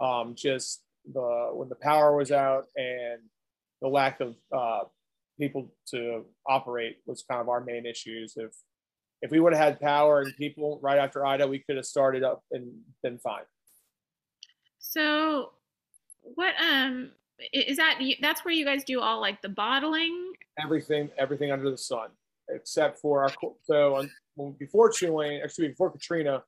Um, 0.00 0.34
just 0.36 0.82
the 1.12 1.50
when 1.52 1.68
the 1.68 1.76
power 1.76 2.16
was 2.16 2.30
out 2.30 2.66
and 2.76 3.20
the 3.80 3.88
lack 3.88 4.20
of 4.20 4.36
uh, 4.56 4.80
people 5.40 5.72
to 5.88 6.24
operate 6.46 6.98
was 7.06 7.24
kind 7.28 7.40
of 7.40 7.48
our 7.48 7.60
main 7.60 7.86
issues. 7.86 8.34
If 8.36 8.52
if 9.22 9.30
we 9.30 9.40
would 9.40 9.54
have 9.54 9.62
had 9.62 9.80
power 9.80 10.20
and 10.20 10.36
people 10.36 10.78
right 10.82 10.98
after 10.98 11.24
Ida, 11.24 11.46
we 11.46 11.60
could 11.60 11.76
have 11.76 11.86
started 11.86 12.22
up 12.22 12.42
and 12.50 12.72
been 13.02 13.18
fine. 13.18 13.44
So, 14.78 15.50
what 16.22 16.54
um 16.60 17.12
is 17.52 17.76
that? 17.76 18.00
That's 18.20 18.44
where 18.44 18.54
you 18.54 18.64
guys 18.64 18.84
do 18.84 19.00
all 19.00 19.20
like 19.20 19.42
the 19.42 19.48
bottling. 19.48 20.32
Everything, 20.58 21.10
everything 21.18 21.50
under 21.50 21.70
the 21.70 21.78
sun, 21.78 22.08
except 22.48 22.98
for 22.98 23.22
our 23.24 23.32
so 23.62 23.96
on, 23.96 24.10
before 24.58 24.90
Tulane, 24.90 25.40
actually 25.42 25.68
before 25.68 25.90
Katrina, 25.90 26.42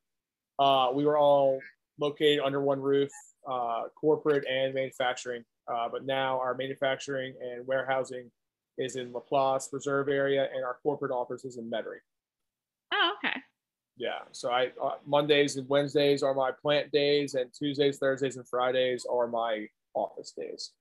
uh, 0.59 0.91
we 0.93 1.05
were 1.05 1.19
all 1.19 1.59
located 1.99 2.41
under 2.41 2.61
one 2.61 2.81
roof, 2.81 3.11
uh, 3.49 3.85
corporate 3.99 4.45
and 4.47 4.75
manufacturing. 4.75 5.45
Uh, 5.67 5.89
but 5.91 6.05
now 6.05 6.39
our 6.39 6.55
manufacturing 6.55 7.35
and 7.41 7.67
warehousing 7.67 8.31
is 8.77 8.97
in 8.97 9.13
Laplace 9.13 9.71
Reserve 9.73 10.09
area, 10.09 10.49
and 10.55 10.65
our 10.65 10.77
corporate 10.83 11.13
office 11.13 11.45
is 11.45 11.57
in 11.57 11.71
Metairie. 11.71 12.03
Oh, 12.93 13.13
okay. 13.17 13.37
Yeah. 13.97 14.21
So 14.33 14.51
I 14.51 14.73
uh, 14.83 14.97
Mondays 15.07 15.57
and 15.57 15.69
Wednesdays 15.69 16.23
are 16.23 16.35
my 16.35 16.51
plant 16.51 16.91
days, 16.91 17.35
and 17.35 17.51
Tuesdays, 17.57 17.99
Thursdays, 17.99 18.37
and 18.37 18.47
Fridays 18.49 19.07
are 19.11 19.27
my 19.27 19.67
office 19.95 20.33
days. 20.33 20.73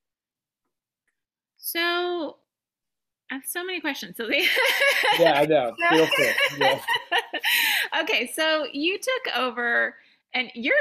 So 1.65 2.36
I 3.32 3.36
have 3.36 3.43
so 3.46 3.63
many 3.63 3.79
questions. 3.79 4.17
So 4.17 4.27
they 4.27 4.41
Yeah, 5.20 5.39
I 5.39 5.46
know. 5.46 5.74
Feel 5.89 6.05
free. 6.08 6.29
Yeah. 6.58 6.79
okay, 8.01 8.29
so 8.36 8.67
you 8.72 9.00
took 9.00 9.38
over 9.38 9.96
and 10.34 10.51
you're 10.53 10.74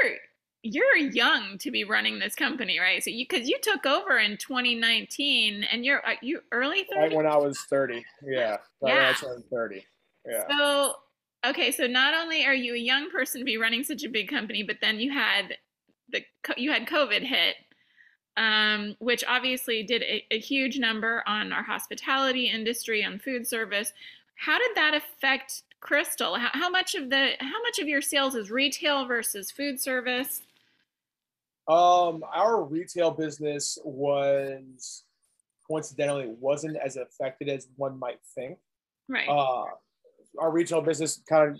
you're 0.61 0.97
young 0.97 1.57
to 1.59 1.71
be 1.71 1.85
running 1.85 2.19
this 2.19 2.35
company, 2.35 2.79
right? 2.79 3.01
So 3.01 3.11
you 3.11 3.25
because 3.27 3.47
you 3.47 3.57
took 3.61 3.85
over 3.85 4.17
in 4.17 4.37
2019 4.37 5.63
and 5.63 5.85
you're 5.85 6.05
uh, 6.05 6.15
you 6.21 6.41
early 6.51 6.85
30? 6.89 6.99
Right 6.99 7.15
when 7.15 7.27
I 7.27 7.37
was 7.37 7.57
30. 7.69 8.03
Yeah. 8.21 8.57
Right 8.81 8.93
yeah. 8.93 9.09
I 9.09 9.13
turned 9.13 9.45
30. 9.49 9.85
Yeah. 10.29 10.43
So 10.49 10.95
okay, 11.45 11.71
so 11.71 11.87
not 11.87 12.13
only 12.13 12.45
are 12.45 12.53
you 12.53 12.75
a 12.75 12.77
young 12.77 13.09
person 13.09 13.39
to 13.39 13.45
be 13.45 13.57
running 13.57 13.83
such 13.83 14.03
a 14.03 14.09
big 14.09 14.27
company, 14.27 14.63
but 14.63 14.77
then 14.81 14.99
you 14.99 15.13
had 15.13 15.55
the 16.09 16.23
you 16.57 16.73
had 16.73 16.87
COVID 16.87 17.23
hit. 17.23 17.55
Um, 18.37 18.95
which 18.99 19.23
obviously 19.27 19.83
did 19.83 20.01
a, 20.03 20.25
a, 20.31 20.39
huge 20.39 20.79
number 20.79 21.23
on 21.27 21.53
our 21.53 21.63
hospitality 21.63 22.47
industry, 22.47 23.03
on 23.03 23.19
food 23.19 23.47
service. 23.47 23.93
How 24.35 24.57
did 24.57 24.71
that 24.75 24.95
affect 24.95 25.63
Crystal? 25.79 26.35
How, 26.35 26.49
how 26.53 26.69
much 26.69 26.95
of 26.95 27.09
the 27.09 27.31
how 27.39 27.61
much 27.61 27.79
of 27.79 27.87
your 27.87 28.01
sales 28.01 28.35
is 28.35 28.49
retail 28.49 29.05
versus 29.05 29.51
food 29.51 29.79
service? 29.79 30.41
Um, 31.67 32.23
our 32.33 32.63
retail 32.63 33.11
business 33.11 33.77
was 33.83 35.03
coincidentally 35.67 36.27
wasn't 36.39 36.77
as 36.77 36.97
affected 36.97 37.49
as 37.49 37.67
one 37.75 37.97
might 37.99 38.19
think. 38.35 38.57
Right. 39.07 39.29
Uh, 39.29 39.65
our 40.39 40.51
retail 40.51 40.81
business 40.81 41.21
kind 41.29 41.51
of 41.51 41.59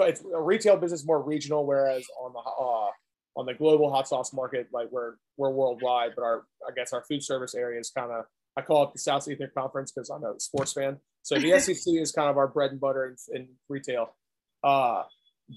it's 0.00 0.22
a 0.22 0.40
retail 0.40 0.76
business 0.76 1.06
more 1.06 1.22
regional, 1.22 1.64
whereas 1.64 2.04
on 2.20 2.32
the 2.32 2.38
uh, 2.40 2.90
on 3.36 3.46
the 3.46 3.54
global 3.54 3.90
hot 3.90 4.08
sauce 4.08 4.32
market, 4.32 4.68
like 4.72 4.88
we're 4.90 5.14
we're 5.36 5.50
worldwide, 5.50 6.12
but 6.16 6.22
our 6.22 6.44
I 6.66 6.72
guess 6.74 6.92
our 6.92 7.04
food 7.04 7.22
service 7.22 7.54
area 7.54 7.80
is 7.80 7.90
kind 7.90 8.10
of 8.10 8.24
I 8.56 8.62
call 8.62 8.84
it 8.84 8.92
the 8.92 8.98
Southeastern 8.98 9.50
Conference 9.56 9.92
because 9.92 10.10
I'm 10.10 10.24
a 10.24 10.38
sports 10.40 10.72
fan. 10.72 10.98
So 11.22 11.38
the 11.38 11.58
SEC 11.60 11.94
is 11.94 12.12
kind 12.12 12.28
of 12.28 12.36
our 12.36 12.48
bread 12.48 12.72
and 12.72 12.80
butter 12.80 13.16
in, 13.32 13.36
in 13.36 13.48
retail. 13.68 14.14
Uh, 14.64 15.04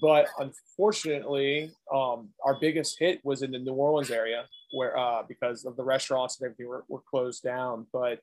but 0.00 0.28
unfortunately, 0.38 1.72
um, 1.92 2.28
our 2.44 2.58
biggest 2.60 2.98
hit 2.98 3.20
was 3.24 3.42
in 3.42 3.50
the 3.50 3.58
New 3.58 3.74
Orleans 3.74 4.10
area, 4.10 4.46
where 4.72 4.96
uh, 4.96 5.22
because 5.28 5.64
of 5.64 5.76
the 5.76 5.84
restaurants 5.84 6.40
and 6.40 6.46
everything 6.46 6.68
were, 6.68 6.84
were 6.88 7.02
closed 7.10 7.42
down. 7.42 7.86
But 7.92 8.20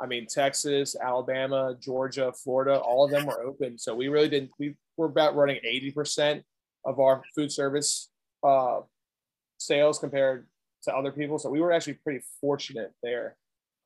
I 0.00 0.06
mean, 0.06 0.26
Texas, 0.26 0.96
Alabama, 0.96 1.76
Georgia, 1.80 2.32
Florida, 2.32 2.78
all 2.78 3.04
of 3.04 3.10
them 3.10 3.26
were 3.26 3.42
open. 3.42 3.78
So 3.78 3.94
we 3.94 4.08
really 4.08 4.28
didn't. 4.28 4.50
We 4.58 4.74
were 4.96 5.06
about 5.06 5.34
running 5.34 5.58
eighty 5.64 5.90
percent 5.90 6.44
of 6.84 6.98
our 6.98 7.22
food 7.34 7.52
service 7.52 8.08
uh, 8.42 8.80
sales 9.58 9.98
compared 9.98 10.46
to 10.84 10.94
other 10.94 11.12
people. 11.12 11.38
So 11.38 11.50
we 11.50 11.60
were 11.60 11.72
actually 11.72 11.94
pretty 11.94 12.24
fortunate 12.40 12.92
there. 13.02 13.36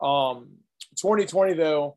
Um, 0.00 0.48
2020 0.96 1.54
though, 1.54 1.96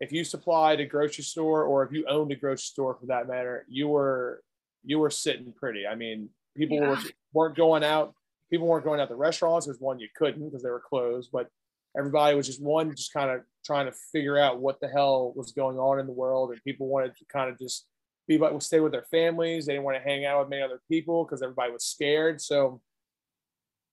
if 0.00 0.12
you 0.12 0.24
supplied 0.24 0.80
a 0.80 0.86
grocery 0.86 1.24
store 1.24 1.64
or 1.64 1.82
if 1.84 1.92
you 1.92 2.06
owned 2.08 2.32
a 2.32 2.36
grocery 2.36 2.58
store 2.58 2.96
for 2.98 3.06
that 3.06 3.28
matter, 3.28 3.66
you 3.68 3.88
were 3.88 4.42
you 4.82 4.98
were 4.98 5.10
sitting 5.10 5.52
pretty. 5.52 5.86
I 5.86 5.94
mean, 5.94 6.30
people 6.56 6.78
yeah. 6.78 6.88
were, 6.88 6.98
weren't 7.34 7.56
going 7.56 7.84
out. 7.84 8.14
People 8.50 8.66
weren't 8.66 8.84
going 8.84 9.00
out 9.00 9.08
to 9.08 9.14
restaurants. 9.14 9.66
There's 9.66 9.78
one 9.78 10.00
you 10.00 10.08
couldn't 10.16 10.44
because 10.44 10.62
they 10.62 10.70
were 10.70 10.80
closed, 10.80 11.30
but 11.32 11.48
everybody 11.96 12.34
was 12.34 12.46
just 12.46 12.62
one, 12.62 12.94
just 12.96 13.12
kind 13.12 13.30
of 13.30 13.42
trying 13.64 13.86
to 13.86 13.92
figure 14.12 14.38
out 14.38 14.60
what 14.60 14.80
the 14.80 14.88
hell 14.88 15.32
was 15.36 15.52
going 15.52 15.78
on 15.78 16.00
in 16.00 16.06
the 16.06 16.12
world. 16.12 16.50
And 16.50 16.64
people 16.64 16.88
wanted 16.88 17.14
to 17.16 17.24
kind 17.26 17.50
of 17.50 17.58
just 17.58 17.86
be, 18.30 18.38
but 18.38 18.62
stay 18.62 18.80
with 18.80 18.92
their 18.92 19.06
families. 19.10 19.66
They 19.66 19.72
didn't 19.72 19.84
want 19.84 19.96
to 19.96 20.08
hang 20.08 20.24
out 20.24 20.40
with 20.40 20.48
many 20.48 20.62
other 20.62 20.80
people 20.88 21.24
because 21.24 21.42
everybody 21.42 21.72
was 21.72 21.84
scared. 21.84 22.40
So 22.40 22.80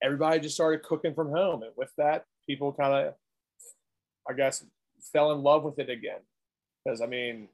everybody 0.01 0.39
just 0.39 0.55
started 0.55 0.83
cooking 0.83 1.15
from 1.15 1.31
home. 1.31 1.63
And 1.63 1.71
with 1.75 1.91
that, 1.97 2.25
people 2.47 2.71
kind 2.71 2.93
of, 2.93 3.13
I 4.29 4.33
guess, 4.33 4.63
fell 5.11 5.31
in 5.31 5.41
love 5.41 5.63
with 5.63 5.79
it 5.79 5.89
again. 5.89 6.19
Because, 6.85 7.01
I 7.01 7.07
mean, 7.07 7.49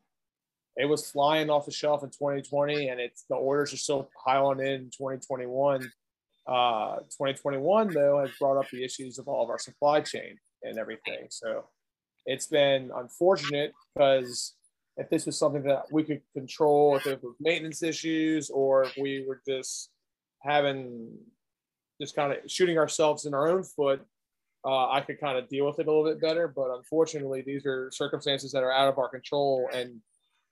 it 0.76 0.86
was 0.86 1.10
flying 1.10 1.50
off 1.50 1.66
the 1.66 1.72
shelf 1.72 2.04
in 2.04 2.10
2020 2.10 2.90
and 2.90 3.00
it's 3.00 3.24
the 3.30 3.36
orders 3.36 3.74
are 3.74 3.78
still 3.78 4.10
piling 4.26 4.60
in, 4.60 4.74
in 4.74 4.84
2021 4.86 5.90
uh 6.48 6.96
2021 6.96 7.94
though 7.94 8.20
has 8.20 8.32
brought 8.40 8.58
up 8.58 8.68
the 8.72 8.84
issues 8.84 9.20
of 9.20 9.28
all 9.28 9.44
of 9.44 9.52
our 9.52 9.60
supply 9.60 10.02
chain 10.02 10.36
and 10.64 10.80
everything 10.80 11.28
so 11.30 11.64
it's 12.26 12.48
been 12.48 12.90
unfortunate 12.96 13.72
because 13.94 14.56
if 14.98 15.10
this 15.10 15.26
was 15.26 15.38
something 15.38 15.64
that 15.64 15.92
we 15.92 16.04
could 16.04 16.22
control 16.34 16.96
if 16.96 17.08
it 17.08 17.24
was 17.24 17.36
maintenance 17.40 17.82
issues 17.82 18.50
or 18.50 18.84
if 18.84 18.96
we 18.98 19.26
were 19.28 19.42
just 19.48 19.90
having 20.40 21.10
just 22.02 22.16
kind 22.16 22.32
of 22.32 22.40
shooting 22.48 22.78
ourselves 22.78 23.26
in 23.26 23.34
our 23.34 23.48
own 23.48 23.64
foot 23.64 24.06
uh, 24.66 24.90
i 24.90 25.02
could 25.02 25.20
kind 25.20 25.38
of 25.38 25.50
deal 25.50 25.66
with 25.66 25.80
it 25.80 25.88
a 25.88 25.92
little 25.92 26.06
bit 26.06 26.22
better. 26.22 26.48
But 26.48 26.76
unfortunately 26.76 27.42
these 27.42 27.66
are 27.66 27.92
circumstances 27.92 28.52
that 28.52 28.64
are 28.64 28.72
out 28.72 28.88
of 28.88 28.98
our 28.98 29.10
control. 29.10 29.70
And 29.74 30.02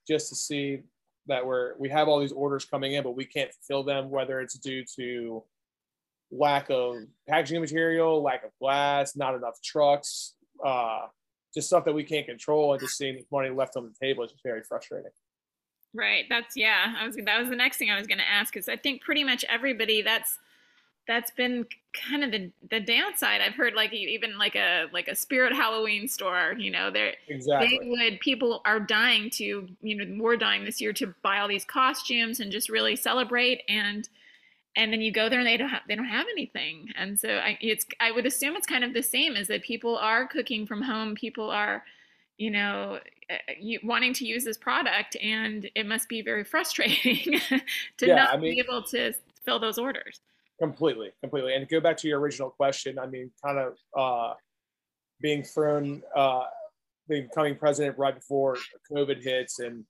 just 0.06 0.28
to 0.28 0.34
see 0.34 0.80
that 1.26 1.46
we're 1.46 1.74
we 1.78 1.88
have 1.88 2.08
all 2.08 2.20
these 2.20 2.32
orders 2.32 2.64
coming 2.64 2.94
in, 2.94 3.04
but 3.04 3.16
we 3.16 3.24
can't 3.24 3.52
fulfill 3.52 3.84
them, 3.84 4.10
whether 4.10 4.40
it's 4.40 4.58
due 4.58 4.84
to 4.96 5.44
lack 6.30 6.70
of 6.70 6.96
packaging 7.28 7.60
material, 7.60 8.22
lack 8.22 8.44
of 8.44 8.50
glass, 8.60 9.16
not 9.16 9.34
enough 9.34 9.60
trucks, 9.62 10.34
uh, 10.64 11.06
just 11.54 11.68
stuff 11.68 11.84
that 11.84 11.92
we 11.92 12.04
can't 12.04 12.26
control, 12.26 12.72
and 12.72 12.80
just 12.80 12.96
seeing 12.96 13.24
money 13.30 13.50
left 13.50 13.76
on 13.76 13.84
the 13.84 14.06
table 14.06 14.24
is 14.24 14.30
just 14.30 14.42
very 14.42 14.62
frustrating. 14.62 15.10
Right. 15.94 16.24
That's 16.28 16.56
yeah. 16.56 16.94
I 16.98 17.06
was 17.06 17.16
that 17.16 17.38
was 17.38 17.48
the 17.50 17.56
next 17.56 17.76
thing 17.76 17.90
I 17.90 17.98
was 17.98 18.06
going 18.06 18.18
to 18.18 18.28
ask 18.28 18.52
because 18.52 18.68
I 18.68 18.76
think 18.76 19.02
pretty 19.02 19.24
much 19.24 19.44
everybody 19.48 20.00
that's 20.00 20.38
that's 21.06 21.30
been 21.32 21.66
kind 21.92 22.24
of 22.24 22.30
the 22.30 22.50
the 22.70 22.80
downside. 22.80 23.40
I've 23.40 23.54
heard 23.54 23.74
like 23.74 23.92
even 23.92 24.38
like 24.38 24.56
a 24.56 24.86
like 24.92 25.08
a 25.08 25.14
spirit 25.14 25.52
Halloween 25.52 26.08
store, 26.08 26.54
you 26.56 26.70
know, 26.70 26.90
they're 26.90 27.14
exactly. 27.28 27.78
they 27.78 27.88
would 27.88 28.20
people 28.20 28.62
are 28.64 28.80
dying 28.80 29.28
to, 29.30 29.68
you 29.82 29.96
know, 29.96 30.06
more 30.06 30.36
dying 30.36 30.64
this 30.64 30.80
year 30.80 30.92
to 30.94 31.14
buy 31.22 31.40
all 31.40 31.48
these 31.48 31.64
costumes 31.64 32.40
and 32.40 32.52
just 32.52 32.68
really 32.68 32.96
celebrate 32.96 33.62
and 33.68 34.08
and 34.76 34.92
then 34.92 35.00
you 35.00 35.12
go 35.12 35.28
there 35.28 35.38
and 35.38 35.46
they 35.46 35.56
don't 35.56 35.68
have 35.68 35.82
they 35.88 35.96
don't 35.96 36.06
have 36.06 36.26
anything. 36.32 36.88
And 36.96 37.18
so 37.18 37.28
I 37.28 37.58
it's 37.60 37.86
I 38.00 38.10
would 38.10 38.26
assume 38.26 38.56
it's 38.56 38.66
kind 38.66 38.84
of 38.84 38.94
the 38.94 39.02
same 39.02 39.36
is 39.36 39.48
that 39.48 39.62
people 39.62 39.96
are 39.98 40.26
cooking 40.26 40.66
from 40.66 40.82
home, 40.82 41.14
people 41.14 41.50
are 41.50 41.82
you 42.38 42.50
know, 42.50 42.98
eh, 43.30 43.38
eh, 43.48 43.78
wanting 43.84 44.12
to 44.14 44.26
use 44.26 44.44
this 44.44 44.56
product, 44.56 45.16
and 45.22 45.70
it 45.74 45.86
must 45.86 46.08
be 46.08 46.22
very 46.22 46.44
frustrating 46.52 47.38
to 47.98 48.06
yeah, 48.06 48.14
not 48.16 48.34
I 48.34 48.36
mean, 48.36 48.54
be 48.54 48.58
able 48.58 48.82
to 48.84 49.12
fill 49.44 49.58
those 49.58 49.78
orders. 49.78 50.20
Completely, 50.58 51.10
completely. 51.20 51.54
And 51.54 51.68
to 51.68 51.74
go 51.74 51.80
back 51.80 51.96
to 51.98 52.08
your 52.08 52.20
original 52.20 52.50
question, 52.50 52.98
I 52.98 53.06
mean, 53.06 53.30
kind 53.44 53.58
of 53.58 53.76
uh, 53.96 54.34
being 55.20 55.42
thrown, 55.42 56.02
uh, 56.14 56.44
becoming 57.08 57.56
president 57.56 57.98
right 57.98 58.14
before 58.14 58.56
COVID 58.90 59.22
hits, 59.22 59.58
and 59.58 59.84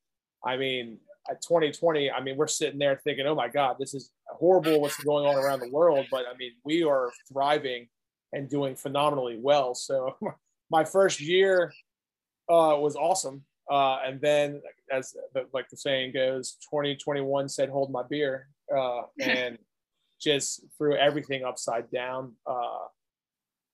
I 0.44 0.56
mean, 0.56 0.98
at 1.30 1.40
2020, 1.42 2.10
I 2.10 2.20
mean, 2.20 2.36
we're 2.36 2.46
sitting 2.46 2.78
there 2.78 3.00
thinking, 3.04 3.26
oh 3.26 3.34
my 3.34 3.48
God, 3.48 3.76
this 3.78 3.94
is 3.94 4.10
horrible 4.26 4.80
what's 4.80 5.02
going 5.02 5.26
on 5.26 5.36
around 5.36 5.60
the 5.60 5.70
world. 5.70 6.06
But 6.10 6.24
I 6.32 6.36
mean, 6.36 6.52
we 6.64 6.82
are 6.82 7.12
thriving 7.32 7.88
and 8.32 8.48
doing 8.48 8.74
phenomenally 8.74 9.38
well. 9.40 9.74
So 9.74 10.16
my 10.70 10.84
first 10.84 11.20
year 11.20 11.72
uh, 12.48 12.76
was 12.78 12.96
awesome. 12.96 13.44
Uh, 13.70 13.98
and 14.04 14.20
then, 14.20 14.60
as 14.90 15.14
like 15.52 15.68
the 15.68 15.76
saying 15.76 16.12
goes, 16.12 16.56
2021 16.70 17.48
said, 17.48 17.68
hold 17.68 17.90
my 17.92 18.02
beer. 18.02 18.48
Uh, 18.76 19.02
and 19.20 19.58
just 20.20 20.64
threw 20.76 20.96
everything 20.96 21.44
upside 21.44 21.90
down. 21.90 22.32
Uh, 22.46 22.86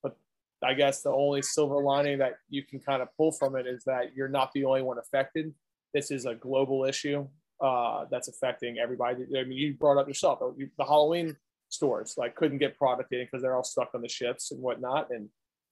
but 0.02 0.16
I 0.62 0.74
guess 0.74 1.02
the 1.02 1.10
only 1.10 1.42
silver 1.42 1.82
lining 1.82 2.18
that 2.18 2.38
you 2.48 2.62
can 2.62 2.80
kind 2.80 3.02
of 3.02 3.08
pull 3.16 3.32
from 3.32 3.56
it 3.56 3.66
is 3.66 3.84
that 3.84 4.14
you're 4.14 4.28
not 4.28 4.52
the 4.52 4.64
only 4.64 4.82
one 4.82 4.98
affected. 4.98 5.52
This 5.94 6.10
is 6.10 6.26
a 6.26 6.34
global 6.34 6.84
issue 6.84 7.26
uh, 7.60 8.04
that's 8.10 8.28
affecting 8.28 8.78
everybody. 8.78 9.24
I 9.36 9.44
mean, 9.44 9.58
you 9.58 9.74
brought 9.74 9.98
up 9.98 10.08
yourself 10.08 10.40
the 10.40 10.84
Halloween 10.84 11.36
stores 11.70 12.14
like 12.16 12.34
couldn't 12.34 12.58
get 12.58 12.78
product 12.78 13.12
in 13.12 13.24
because 13.24 13.42
they're 13.42 13.54
all 13.54 13.64
stuck 13.64 13.90
on 13.94 14.02
the 14.02 14.08
ships 14.08 14.50
and 14.50 14.60
whatnot. 14.60 15.10
And 15.10 15.28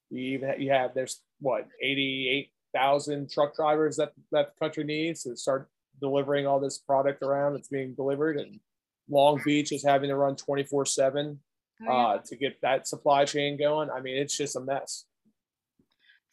you 0.09 0.21
even 0.35 0.61
you 0.61 0.71
have 0.71 0.93
there's 0.93 1.21
what 1.39 1.67
88,000 1.81 3.29
truck 3.31 3.55
drivers 3.55 3.97
that 3.97 4.11
that 4.31 4.53
the 4.53 4.59
country 4.59 4.83
needs 4.83 5.23
to 5.23 5.35
start 5.35 5.69
delivering 5.99 6.45
all 6.45 6.59
this 6.59 6.77
product 6.77 7.23
around 7.23 7.53
that's 7.53 7.69
being 7.69 7.95
delivered 7.95 8.37
and 8.37 8.59
Long 9.09 9.41
Beach 9.43 9.71
is 9.71 9.83
having 9.83 10.09
to 10.09 10.15
run 10.15 10.35
24 10.35 10.85
7 10.85 11.39
oh, 11.87 11.91
uh, 11.91 12.17
to 12.25 12.35
get 12.35 12.59
that 12.61 12.87
supply 12.87 13.25
chain 13.25 13.57
going. 13.57 13.89
I 13.89 14.01
mean, 14.01 14.17
it's 14.17 14.35
just 14.35 14.55
a 14.55 14.59
mess. 14.59 15.05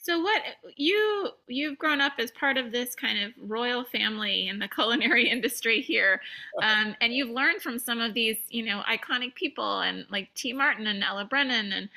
So 0.04 0.20
what 0.20 0.42
you 0.76 1.30
you've 1.46 1.78
grown 1.78 2.02
up 2.02 2.12
as 2.18 2.30
part 2.32 2.58
of 2.58 2.73
this 2.73 2.94
kind 2.94 3.23
of 3.23 3.32
royal 3.38 3.84
family 3.84 4.49
in 4.49 4.58
the 4.58 4.68
culinary 4.75 5.30
industry 5.30 5.80
here, 5.80 6.20
um, 6.62 6.94
and 7.00 7.14
you've 7.14 7.30
learned 7.30 7.62
from 7.62 7.78
some 7.78 8.00
of 8.00 8.12
these 8.12 8.37
you 8.50 8.66
know 8.66 8.82
iconic 8.87 9.34
people 9.34 9.80
and 9.80 10.04
like 10.11 10.28
Ti 10.34 10.52
Martin 10.52 10.87
and 10.87 11.02
Ella 11.02 11.25
Brennan 11.25 11.73
and 11.73 11.88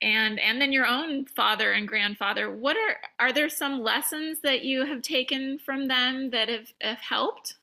and 0.00 0.38
and 0.38 0.60
then 0.60 0.70
your 0.70 0.86
own 0.86 1.24
father 1.24 1.72
and 1.72 1.88
grandfather. 1.88 2.54
What 2.54 2.76
are 2.76 2.98
are 3.18 3.32
there 3.32 3.48
some 3.48 3.82
lessons 3.82 4.38
that 4.44 4.62
you 4.62 4.86
have 4.86 5.02
taken 5.02 5.58
from 5.58 5.88
them 5.88 6.30
that 6.30 6.48
have, 6.48 6.72
have 6.80 7.00
helped? 7.00 7.54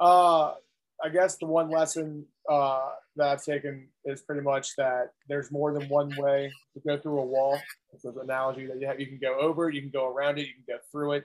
Uh, 0.00 0.54
I 1.02 1.10
guess 1.12 1.36
the 1.36 1.46
one 1.46 1.70
lesson 1.70 2.26
uh, 2.48 2.90
that 3.16 3.28
I've 3.28 3.44
taken 3.44 3.88
is 4.04 4.22
pretty 4.22 4.42
much 4.42 4.76
that 4.76 5.12
there's 5.28 5.50
more 5.50 5.72
than 5.72 5.88
one 5.88 6.14
way 6.16 6.52
to 6.74 6.80
go 6.86 6.98
through 6.98 7.20
a 7.20 7.24
wall. 7.24 7.58
It's 7.92 8.04
an 8.04 8.14
analogy 8.22 8.66
that 8.66 8.80
you 8.80 8.86
have, 8.86 9.00
you 9.00 9.06
can 9.06 9.18
go 9.18 9.38
over, 9.38 9.70
you 9.70 9.80
can 9.80 9.90
go 9.90 10.08
around 10.08 10.38
it, 10.38 10.46
you 10.46 10.54
can 10.54 10.76
go 10.76 10.78
through 10.90 11.12
it, 11.12 11.24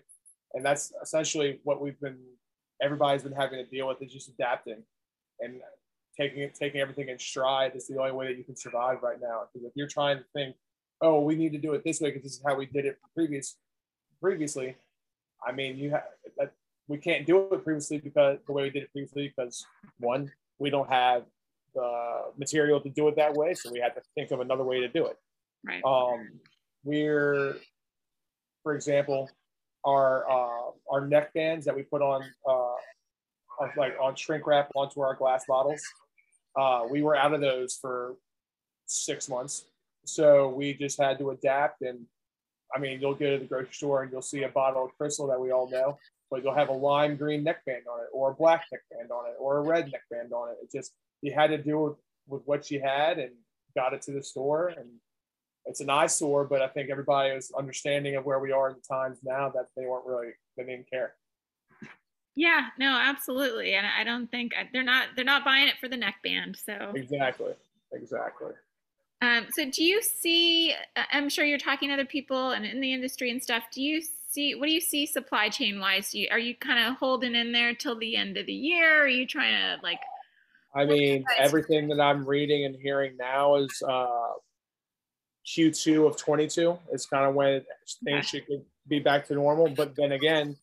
and 0.53 0.65
that's 0.65 0.91
essentially 1.01 1.59
what 1.63 1.81
we've 1.81 1.99
been. 1.99 2.17
Everybody's 2.81 3.21
been 3.21 3.33
having 3.33 3.63
to 3.63 3.69
deal 3.69 3.87
with 3.87 4.01
is 4.01 4.11
just 4.11 4.29
adapting 4.29 4.81
and 5.39 5.61
taking 6.19 6.41
it, 6.41 6.55
taking 6.55 6.81
everything 6.81 7.09
in 7.09 7.19
stride. 7.19 7.75
Is 7.75 7.87
the 7.87 7.99
only 7.99 8.11
way 8.11 8.27
that 8.27 8.37
you 8.37 8.43
can 8.43 8.55
survive 8.55 9.03
right 9.03 9.21
now. 9.21 9.43
Because 9.53 9.67
if 9.67 9.73
you're 9.75 9.87
trying 9.87 10.17
to 10.17 10.23
think, 10.33 10.55
oh, 11.01 11.21
we 11.21 11.35
need 11.35 11.51
to 11.51 11.59
do 11.59 11.73
it 11.73 11.83
this 11.83 12.01
way 12.01 12.09
because 12.09 12.23
this 12.23 12.33
is 12.33 12.41
how 12.43 12.55
we 12.55 12.65
did 12.65 12.85
it 12.85 12.97
previous 13.13 13.57
previously. 14.19 14.75
I 15.45 15.51
mean, 15.51 15.77
you 15.77 15.91
have 15.91 16.03
that 16.37 16.53
we 16.87 16.97
can't 16.97 17.25
do 17.25 17.53
it 17.53 17.63
previously 17.63 17.99
because 17.99 18.39
the 18.45 18.51
way 18.51 18.63
we 18.63 18.69
did 18.71 18.83
it 18.83 18.91
previously 18.91 19.31
because 19.35 19.63
one 19.99 20.31
we 20.61 20.69
don't 20.69 20.89
have 20.89 21.23
the 21.73 22.31
material 22.37 22.79
to 22.79 22.89
do 22.89 23.07
it 23.07 23.15
that 23.15 23.33
way, 23.33 23.55
so 23.55 23.71
we 23.71 23.79
had 23.79 23.95
to 23.95 24.01
think 24.15 24.29
of 24.29 24.39
another 24.39 24.63
way 24.63 24.79
to 24.79 24.87
do 24.87 25.07
it. 25.07 25.17
Right. 25.65 25.83
Um, 25.83 26.39
we're, 26.83 27.55
for 28.61 28.75
example, 28.75 29.29
our 29.83 30.29
uh, 30.29 30.71
our 30.91 31.07
neck 31.07 31.33
bands 31.33 31.65
that 31.65 31.75
we 31.75 31.81
put 31.81 32.03
on 32.03 32.23
uh, 32.47 33.67
like 33.75 33.95
on 33.99 34.15
shrink 34.15 34.45
wrap 34.45 34.69
onto 34.75 35.01
our 35.01 35.15
glass 35.15 35.45
bottles. 35.47 35.81
Uh, 36.55 36.83
we 36.89 37.01
were 37.01 37.15
out 37.15 37.33
of 37.33 37.41
those 37.41 37.77
for 37.81 38.15
six 38.85 39.27
months, 39.27 39.65
so 40.05 40.49
we 40.49 40.75
just 40.75 41.01
had 41.01 41.17
to 41.17 41.31
adapt. 41.31 41.81
And 41.81 42.05
I 42.75 42.79
mean, 42.79 43.01
you'll 43.01 43.15
go 43.15 43.31
to 43.31 43.39
the 43.39 43.45
grocery 43.45 43.73
store 43.73 44.03
and 44.03 44.11
you'll 44.11 44.21
see 44.21 44.43
a 44.43 44.49
bottle 44.49 44.85
of 44.85 44.91
Crystal 44.97 45.27
that 45.27 45.39
we 45.39 45.51
all 45.51 45.69
know, 45.69 45.97
but 46.31 46.43
you'll 46.43 46.55
have 46.55 46.69
a 46.69 46.73
lime 46.73 47.17
green 47.17 47.43
neckband 47.43 47.85
on 47.91 47.99
it, 47.99 48.07
or 48.13 48.31
a 48.31 48.33
black 48.33 48.65
neckband 48.73 49.11
on 49.11 49.29
it, 49.29 49.35
or 49.37 49.57
a 49.57 49.61
red 49.61 49.91
neckband 49.91 50.31
on 50.31 50.49
it. 50.49 50.57
It 50.63 50.71
just 50.75 50.93
you 51.21 51.33
had 51.33 51.47
to 51.47 51.57
do 51.57 51.77
with, 51.77 51.97
with 52.27 52.41
what 52.45 52.71
you 52.71 52.81
had 52.81 53.19
and 53.19 53.31
got 53.75 53.93
it 53.93 54.01
to 54.03 54.11
the 54.11 54.23
store 54.23 54.69
and 54.69 54.87
it's 55.65 55.79
an 55.79 55.89
eyesore, 55.89 56.45
but 56.45 56.61
I 56.61 56.67
think 56.67 56.89
everybody 56.89 57.29
is 57.29 57.51
understanding 57.57 58.15
of 58.15 58.25
where 58.25 58.39
we 58.39 58.51
are 58.51 58.69
in 58.69 58.75
the 58.75 58.81
times 58.81 59.19
now 59.23 59.49
that 59.49 59.67
they 59.75 59.85
weren't 59.85 60.05
really 60.05 60.31
they 60.57 60.63
didn't 60.63 60.89
care. 60.89 61.13
Yeah, 62.35 62.67
no, 62.79 62.89
absolutely, 62.89 63.75
and 63.75 63.85
I 63.85 64.03
don't 64.03 64.29
think 64.31 64.53
they're 64.73 64.83
not 64.83 65.09
they're 65.15 65.25
not 65.25 65.45
buying 65.45 65.67
it 65.67 65.75
for 65.79 65.87
the 65.87 65.97
neckband. 65.97 66.57
So 66.57 66.93
exactly, 66.95 67.53
exactly. 67.91 68.53
Um, 69.21 69.47
so 69.51 69.69
do 69.69 69.83
you 69.83 70.01
see? 70.01 70.73
I'm 70.95 71.29
sure 71.29 71.45
you're 71.45 71.59
talking 71.59 71.89
to 71.89 71.93
other 71.93 72.05
people 72.05 72.51
and 72.51 72.65
in 72.65 72.81
the 72.81 72.93
industry 72.93 73.29
and 73.29 73.41
stuff. 73.41 73.63
Do 73.71 73.83
you 73.83 74.01
see? 74.31 74.55
What 74.55 74.67
do 74.67 74.71
you 74.71 74.81
see 74.81 75.05
supply 75.05 75.49
chain 75.49 75.79
wise? 75.79 76.13
You, 76.13 76.27
are 76.31 76.39
you 76.39 76.55
kind 76.55 76.87
of 76.87 76.97
holding 76.97 77.35
in 77.35 77.51
there 77.51 77.73
till 77.73 77.97
the 77.97 78.15
end 78.15 78.37
of 78.37 78.45
the 78.45 78.53
year? 78.53 79.03
Are 79.03 79.07
you 79.07 79.27
trying 79.27 79.53
to 79.53 79.83
like? 79.83 79.99
I 80.73 80.85
mean, 80.85 81.25
everything 81.37 81.89
that 81.89 81.99
I'm 81.99 82.25
reading 82.25 82.65
and 82.65 82.75
hearing 82.75 83.17
now 83.17 83.55
is 83.55 83.83
uh, 83.85 84.07
Q2 85.45 86.07
of 86.07 86.15
22 86.15 86.77
is 86.93 87.05
kind 87.05 87.25
of 87.25 87.35
when 87.35 87.61
things 88.05 88.27
should 88.27 88.45
be 88.87 88.99
back 88.99 89.27
to 89.27 89.33
normal. 89.33 89.67
But 89.69 89.95
then 89.95 90.13
again, 90.13 90.55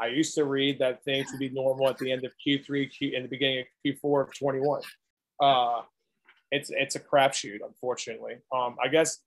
I 0.00 0.06
used 0.06 0.34
to 0.36 0.44
read 0.44 0.78
that 0.78 1.04
things 1.04 1.26
would 1.30 1.40
be 1.40 1.50
normal 1.50 1.88
at 1.88 1.98
the 1.98 2.10
end 2.10 2.24
of 2.24 2.32
Q3, 2.46 2.90
Q, 2.90 3.12
in 3.14 3.22
the 3.22 3.28
beginning 3.28 3.60
of 3.60 3.66
Q4 3.84 4.28
of 4.28 4.38
21. 4.38 4.80
Uh, 5.42 5.82
it's 6.50 6.70
it's 6.70 6.96
a 6.96 7.00
crapshoot, 7.00 7.58
unfortunately. 7.64 8.36
Um, 8.52 8.76
I 8.82 8.88
guess 8.88 9.18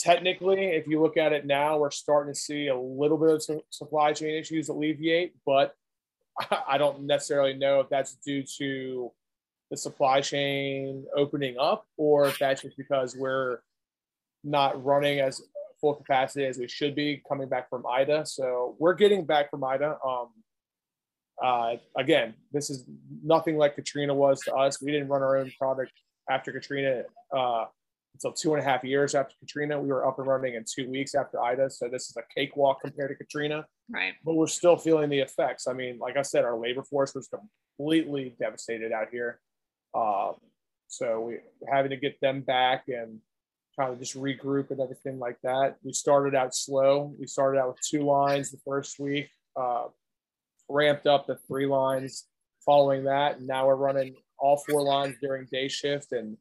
technically, 0.00 0.64
if 0.64 0.86
you 0.86 1.00
look 1.00 1.16
at 1.18 1.32
it 1.32 1.46
now, 1.46 1.78
we're 1.78 1.90
starting 1.90 2.32
to 2.32 2.38
see 2.38 2.68
a 2.68 2.76
little 2.76 3.18
bit 3.18 3.34
of 3.34 3.42
su- 3.42 3.64
supply 3.68 4.12
chain 4.14 4.34
issues 4.34 4.68
alleviate, 4.70 5.34
but 5.44 5.74
I 6.68 6.78
don't 6.78 7.02
necessarily 7.02 7.54
know 7.54 7.80
if 7.80 7.90
that's 7.90 8.14
due 8.14 8.42
to 8.58 9.12
the 9.70 9.76
supply 9.76 10.22
chain 10.22 11.04
opening 11.14 11.56
up 11.60 11.86
or 11.96 12.26
if 12.26 12.38
that's 12.38 12.62
just 12.62 12.76
because 12.76 13.14
we're 13.14 13.58
not 14.42 14.82
running 14.82 15.20
as 15.20 15.42
full 15.80 15.94
capacity 15.94 16.46
as 16.46 16.58
we 16.58 16.66
should 16.66 16.94
be 16.94 17.22
coming 17.28 17.48
back 17.48 17.68
from 17.68 17.86
Ida. 17.86 18.24
So 18.26 18.76
we're 18.78 18.94
getting 18.94 19.24
back 19.26 19.50
from 19.50 19.62
Ida. 19.62 19.98
Um, 20.04 20.28
uh, 21.42 21.76
again, 21.96 22.34
this 22.52 22.70
is 22.70 22.84
nothing 23.22 23.56
like 23.56 23.74
Katrina 23.74 24.14
was 24.14 24.40
to 24.40 24.54
us. 24.54 24.82
We 24.82 24.92
didn't 24.92 25.08
run 25.08 25.22
our 25.22 25.36
own 25.36 25.52
product 25.58 25.92
after 26.28 26.52
Katrina 26.52 27.04
uh, 27.36 27.66
until 28.14 28.32
two 28.32 28.54
and 28.54 28.62
a 28.62 28.64
half 28.64 28.84
years 28.84 29.14
after 29.14 29.34
Katrina. 29.40 29.80
We 29.80 29.88
were 29.88 30.06
up 30.06 30.18
and 30.18 30.26
running 30.26 30.54
in 30.54 30.64
two 30.64 30.88
weeks 30.88 31.14
after 31.14 31.40
Ida. 31.40 31.70
So 31.70 31.88
this 31.88 32.10
is 32.10 32.16
a 32.16 32.22
cakewalk 32.34 32.80
compared 32.82 33.10
to 33.10 33.14
Katrina. 33.14 33.66
Right. 33.88 34.14
But 34.24 34.34
we're 34.34 34.46
still 34.46 34.76
feeling 34.76 35.10
the 35.10 35.20
effects. 35.20 35.66
I 35.66 35.72
mean, 35.72 35.98
like 35.98 36.16
I 36.16 36.22
said, 36.22 36.44
our 36.44 36.58
labor 36.58 36.82
force 36.82 37.14
was 37.14 37.28
completely 37.28 38.34
devastated 38.38 38.92
out 38.92 39.08
here. 39.10 39.40
Um, 39.94 40.34
so 40.88 41.20
we 41.20 41.38
having 41.70 41.90
to 41.90 41.96
get 41.96 42.20
them 42.20 42.40
back 42.40 42.84
and 42.88 43.18
kind 43.78 43.92
of 43.92 43.98
just 43.98 44.16
regroup 44.16 44.70
and 44.70 44.80
everything 44.80 45.18
like 45.18 45.38
that. 45.42 45.76
We 45.82 45.92
started 45.92 46.34
out 46.34 46.54
slow. 46.54 47.14
We 47.18 47.26
started 47.26 47.60
out 47.60 47.68
with 47.68 47.80
two 47.80 48.02
lines 48.02 48.50
the 48.50 48.58
first 48.66 48.98
week, 48.98 49.30
uh, 49.56 49.84
ramped 50.68 51.06
up 51.06 51.26
the 51.26 51.36
three 51.48 51.66
lines 51.66 52.26
following 52.64 53.04
that. 53.04 53.38
And 53.38 53.46
now 53.46 53.66
we're 53.66 53.76
running 53.76 54.16
all 54.38 54.62
four 54.68 54.82
lines 54.82 55.16
during 55.20 55.46
day 55.50 55.68
shift 55.68 56.12
and 56.12 56.36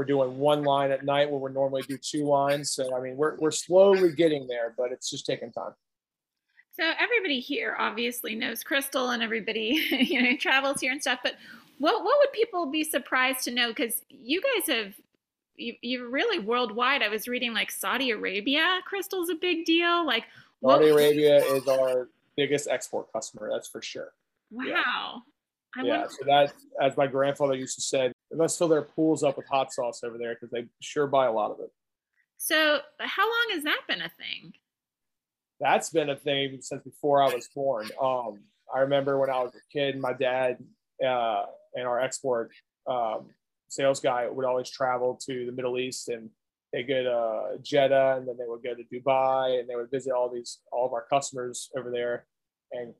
we're 0.00 0.04
doing 0.06 0.38
one 0.38 0.64
line 0.64 0.90
at 0.90 1.04
night 1.04 1.30
where 1.30 1.38
we 1.38 1.52
normally 1.52 1.82
do 1.82 1.98
two 1.98 2.24
lines. 2.24 2.72
So, 2.72 2.96
I 2.96 3.02
mean, 3.02 3.18
we're, 3.18 3.36
we're 3.36 3.50
slowly 3.50 4.12
getting 4.12 4.46
there, 4.46 4.72
but 4.78 4.92
it's 4.92 5.10
just 5.10 5.26
taking 5.26 5.52
time. 5.52 5.72
So 6.72 6.90
everybody 6.98 7.38
here 7.38 7.76
obviously 7.78 8.34
knows 8.34 8.64
Crystal 8.64 9.10
and 9.10 9.22
everybody, 9.22 9.86
you 10.08 10.22
know, 10.22 10.38
travels 10.38 10.80
here 10.80 10.90
and 10.90 11.02
stuff, 11.02 11.18
but 11.22 11.34
what, 11.76 12.02
what 12.02 12.16
would 12.18 12.32
people 12.32 12.64
be 12.64 12.82
surprised 12.82 13.44
to 13.44 13.50
know? 13.50 13.68
Because 13.68 14.00
you 14.08 14.40
guys 14.40 14.74
have 14.74 14.94
you, 15.56 15.74
you're 15.82 16.08
really 16.08 16.38
worldwide. 16.38 17.02
I 17.02 17.10
was 17.10 17.28
reading 17.28 17.52
like 17.52 17.70
Saudi 17.70 18.08
Arabia 18.10 18.80
crystal's 18.86 19.28
a 19.28 19.34
big 19.34 19.66
deal. 19.66 20.06
Like 20.06 20.24
Saudi 20.64 20.88
Arabia 20.88 21.44
is 21.44 21.68
our 21.68 22.08
biggest 22.38 22.68
export 22.68 23.12
customer. 23.12 23.50
That's 23.52 23.68
for 23.68 23.82
sure. 23.82 24.14
Wow. 24.50 25.24
Yeah. 25.76 25.84
yeah 25.84 26.06
so 26.08 26.24
that, 26.24 26.54
as 26.80 26.96
my 26.96 27.06
grandfather 27.06 27.54
used 27.54 27.74
to 27.74 27.82
say, 27.82 28.12
they 28.30 28.36
must 28.36 28.58
fill 28.58 28.68
their 28.68 28.82
pools 28.82 29.22
up 29.22 29.36
with 29.36 29.46
hot 29.48 29.72
sauce 29.72 30.02
over 30.04 30.18
there 30.18 30.34
because 30.34 30.50
they 30.50 30.66
sure 30.80 31.06
buy 31.06 31.26
a 31.26 31.32
lot 31.32 31.50
of 31.50 31.60
it. 31.60 31.70
So, 32.36 32.78
how 32.98 33.24
long 33.24 33.46
has 33.54 33.64
that 33.64 33.82
been 33.88 34.00
a 34.00 34.10
thing? 34.10 34.52
That's 35.60 35.90
been 35.90 36.10
a 36.10 36.16
thing 36.16 36.58
since 36.62 36.82
before 36.82 37.22
I 37.22 37.34
was 37.34 37.48
born. 37.54 37.88
Um, 38.00 38.40
I 38.74 38.80
remember 38.80 39.18
when 39.18 39.30
I 39.30 39.42
was 39.42 39.52
a 39.54 39.72
kid, 39.72 39.98
my 39.98 40.12
dad 40.12 40.58
uh, 41.06 41.44
and 41.74 41.86
our 41.86 42.00
export 42.00 42.50
um, 42.86 43.26
sales 43.68 44.00
guy 44.00 44.26
would 44.28 44.46
always 44.46 44.70
travel 44.70 45.18
to 45.26 45.44
the 45.46 45.52
Middle 45.52 45.78
East 45.78 46.08
and 46.08 46.30
they 46.72 46.82
go 46.82 47.02
to 47.02 47.62
Jeddah 47.62 48.16
and 48.18 48.28
then 48.28 48.36
they 48.38 48.44
would 48.46 48.62
go 48.62 48.74
to 48.74 48.84
Dubai 48.84 49.58
and 49.58 49.68
they 49.68 49.76
would 49.76 49.90
visit 49.90 50.12
all 50.12 50.30
these 50.32 50.60
all 50.72 50.86
of 50.86 50.92
our 50.92 51.04
customers 51.10 51.68
over 51.76 51.90
there. 51.90 52.26
And 52.72 52.94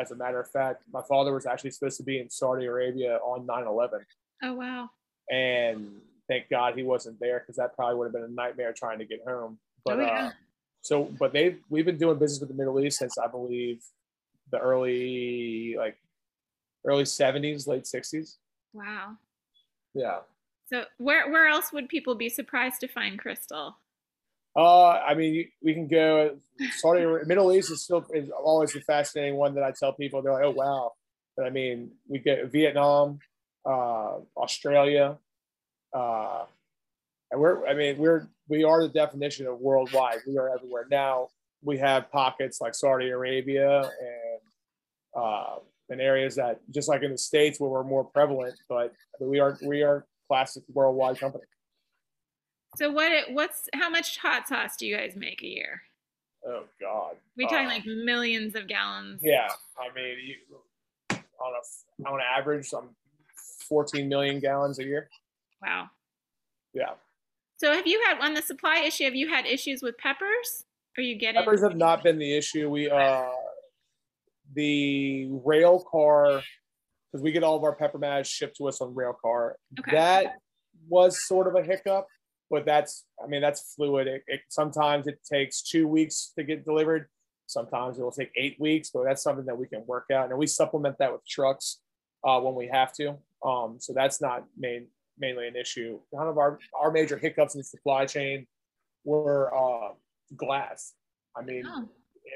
as 0.00 0.10
a 0.10 0.16
matter 0.16 0.40
of 0.40 0.48
fact, 0.50 0.82
my 0.92 1.02
father 1.08 1.34
was 1.34 1.46
actually 1.46 1.72
supposed 1.72 1.96
to 1.98 2.04
be 2.04 2.20
in 2.20 2.30
Saudi 2.30 2.66
Arabia 2.66 3.16
on 3.16 3.46
9/11. 3.46 4.04
Oh 4.42 4.54
wow! 4.54 4.90
And 5.30 6.00
thank 6.28 6.48
God 6.48 6.74
he 6.76 6.82
wasn't 6.82 7.18
there 7.20 7.40
because 7.40 7.56
that 7.56 7.74
probably 7.74 7.96
would 7.96 8.04
have 8.06 8.12
been 8.12 8.24
a 8.24 8.28
nightmare 8.28 8.72
trying 8.72 8.98
to 8.98 9.04
get 9.04 9.20
home. 9.26 9.58
But 9.84 9.98
oh, 9.98 10.02
yeah. 10.02 10.26
uh, 10.26 10.30
so, 10.82 11.04
but 11.18 11.32
they 11.32 11.56
we've 11.68 11.84
been 11.84 11.98
doing 11.98 12.18
business 12.18 12.40
with 12.40 12.48
the 12.48 12.54
Middle 12.54 12.78
East 12.80 12.98
since 12.98 13.16
I 13.18 13.26
believe 13.26 13.82
the 14.50 14.58
early 14.58 15.74
like 15.76 15.96
early 16.84 17.04
70s, 17.04 17.66
late 17.66 17.84
60s. 17.84 18.36
Wow. 18.72 19.16
Yeah. 19.94 20.18
So 20.68 20.84
where 20.98 21.30
where 21.30 21.46
else 21.46 21.72
would 21.72 21.88
people 21.88 22.14
be 22.14 22.28
surprised 22.28 22.80
to 22.80 22.88
find 22.88 23.18
crystal? 23.18 23.76
Uh, 24.56 24.88
I 24.88 25.14
mean, 25.14 25.48
we 25.62 25.74
can 25.74 25.86
go. 25.86 26.38
Saudi 26.78 27.04
Middle 27.26 27.52
East 27.52 27.70
is 27.70 27.84
still 27.84 28.06
is 28.12 28.30
always 28.30 28.74
a 28.74 28.80
fascinating 28.80 29.36
one 29.36 29.54
that 29.54 29.64
I 29.64 29.72
tell 29.78 29.92
people. 29.92 30.22
They're 30.22 30.32
like, 30.32 30.44
oh 30.44 30.50
wow, 30.50 30.92
but 31.36 31.46
I 31.46 31.50
mean, 31.50 31.90
we 32.08 32.18
get 32.18 32.50
Vietnam, 32.50 33.18
uh, 33.66 34.18
Australia, 34.36 35.18
uh, 35.92 36.44
and 37.30 37.40
we're. 37.40 37.66
I 37.66 37.74
mean, 37.74 37.98
we're 37.98 38.28
we 38.48 38.64
are 38.64 38.82
the 38.82 38.88
definition 38.88 39.46
of 39.46 39.58
worldwide. 39.58 40.18
We 40.26 40.38
are 40.38 40.54
everywhere 40.54 40.86
now. 40.90 41.28
We 41.62 41.78
have 41.78 42.10
pockets 42.10 42.60
like 42.60 42.74
Saudi 42.74 43.10
Arabia 43.10 43.80
and 43.80 44.40
uh, 45.16 45.56
in 45.88 46.00
areas 46.00 46.36
that 46.36 46.60
just 46.70 46.88
like 46.88 47.02
in 47.02 47.10
the 47.10 47.18
states 47.18 47.58
where 47.58 47.70
we're 47.70 47.84
more 47.84 48.04
prevalent, 48.04 48.54
but 48.68 48.92
we 49.20 49.40
are 49.40 49.58
we 49.62 49.82
are 49.82 50.06
classic 50.28 50.62
worldwide 50.72 51.18
company. 51.18 51.44
So 52.76 52.90
what 52.90 53.10
what's 53.30 53.68
how 53.74 53.88
much 53.88 54.18
hot 54.18 54.48
sauce 54.48 54.76
do 54.76 54.86
you 54.86 54.96
guys 54.96 55.14
make 55.16 55.42
a 55.42 55.46
year? 55.46 55.82
Oh 56.46 56.64
God, 56.80 57.16
we 57.36 57.44
talking 57.44 57.66
uh, 57.66 57.70
like 57.70 57.86
millions 57.86 58.54
of 58.54 58.68
gallons. 58.68 59.20
Yeah, 59.22 59.48
I 59.78 59.92
mean, 59.94 60.16
you, 60.24 61.16
on 61.40 61.52
a 61.52 62.08
on 62.08 62.20
average, 62.20 62.68
I'm 62.76 62.90
14 63.68 64.08
million 64.08 64.40
gallons 64.40 64.78
a 64.78 64.84
year. 64.84 65.08
Wow. 65.62 65.88
Yeah. 66.74 66.92
So 67.58 67.72
have 67.72 67.86
you 67.86 68.02
had 68.06 68.20
on 68.20 68.34
the 68.34 68.42
supply 68.42 68.80
issue? 68.80 69.04
Have 69.04 69.14
you 69.14 69.28
had 69.28 69.46
issues 69.46 69.80
with 69.82 69.96
peppers? 69.98 70.64
Are 70.98 71.02
you 71.02 71.16
getting 71.16 71.40
peppers 71.40 71.62
have 71.62 71.76
not 71.76 72.02
been 72.02 72.18
the 72.18 72.36
issue. 72.36 72.68
We 72.70 72.90
uh 72.90 73.26
the 74.54 75.28
rail 75.44 75.84
car 75.90 76.42
because 77.10 77.22
we 77.22 77.32
get 77.32 77.42
all 77.42 77.56
of 77.56 77.64
our 77.64 77.74
pepper 77.74 77.98
mash 77.98 78.28
shipped 78.28 78.56
to 78.58 78.68
us 78.68 78.80
on 78.80 78.94
rail 78.94 79.16
car. 79.20 79.56
Okay. 79.80 79.90
That 79.92 80.36
was 80.88 81.26
sort 81.26 81.46
of 81.46 81.54
a 81.54 81.62
hiccup, 81.62 82.06
but 82.50 82.64
that's 82.64 83.04
I 83.22 83.26
mean 83.26 83.40
that's 83.40 83.74
fluid. 83.74 84.06
It, 84.06 84.22
it, 84.26 84.40
sometimes 84.48 85.06
it 85.06 85.18
takes 85.30 85.62
two 85.62 85.88
weeks 85.88 86.32
to 86.38 86.44
get 86.44 86.64
delivered. 86.64 87.08
Sometimes 87.46 87.98
it 87.98 88.02
will 88.02 88.12
take 88.12 88.30
eight 88.36 88.56
weeks, 88.58 88.90
but 88.92 89.04
that's 89.04 89.22
something 89.22 89.46
that 89.46 89.56
we 89.56 89.66
can 89.66 89.84
work 89.86 90.06
out, 90.12 90.30
and 90.30 90.38
we 90.38 90.46
supplement 90.46 90.98
that 90.98 91.12
with 91.12 91.26
trucks 91.26 91.78
uh, 92.24 92.40
when 92.40 92.54
we 92.54 92.68
have 92.72 92.92
to. 92.94 93.16
Um, 93.44 93.76
so 93.78 93.92
that's 93.92 94.20
not 94.20 94.44
main 94.56 94.86
mainly 95.18 95.48
an 95.48 95.56
issue. 95.56 95.98
Kind 96.14 96.28
of 96.28 96.38
our 96.38 96.58
our 96.78 96.90
major 96.90 97.16
hiccups 97.16 97.54
in 97.54 97.60
the 97.60 97.64
supply 97.64 98.06
chain 98.06 98.46
were 99.04 99.54
uh, 99.54 99.92
glass. 100.36 100.94
I 101.36 101.42
mean, 101.42 101.64
oh 101.66 101.88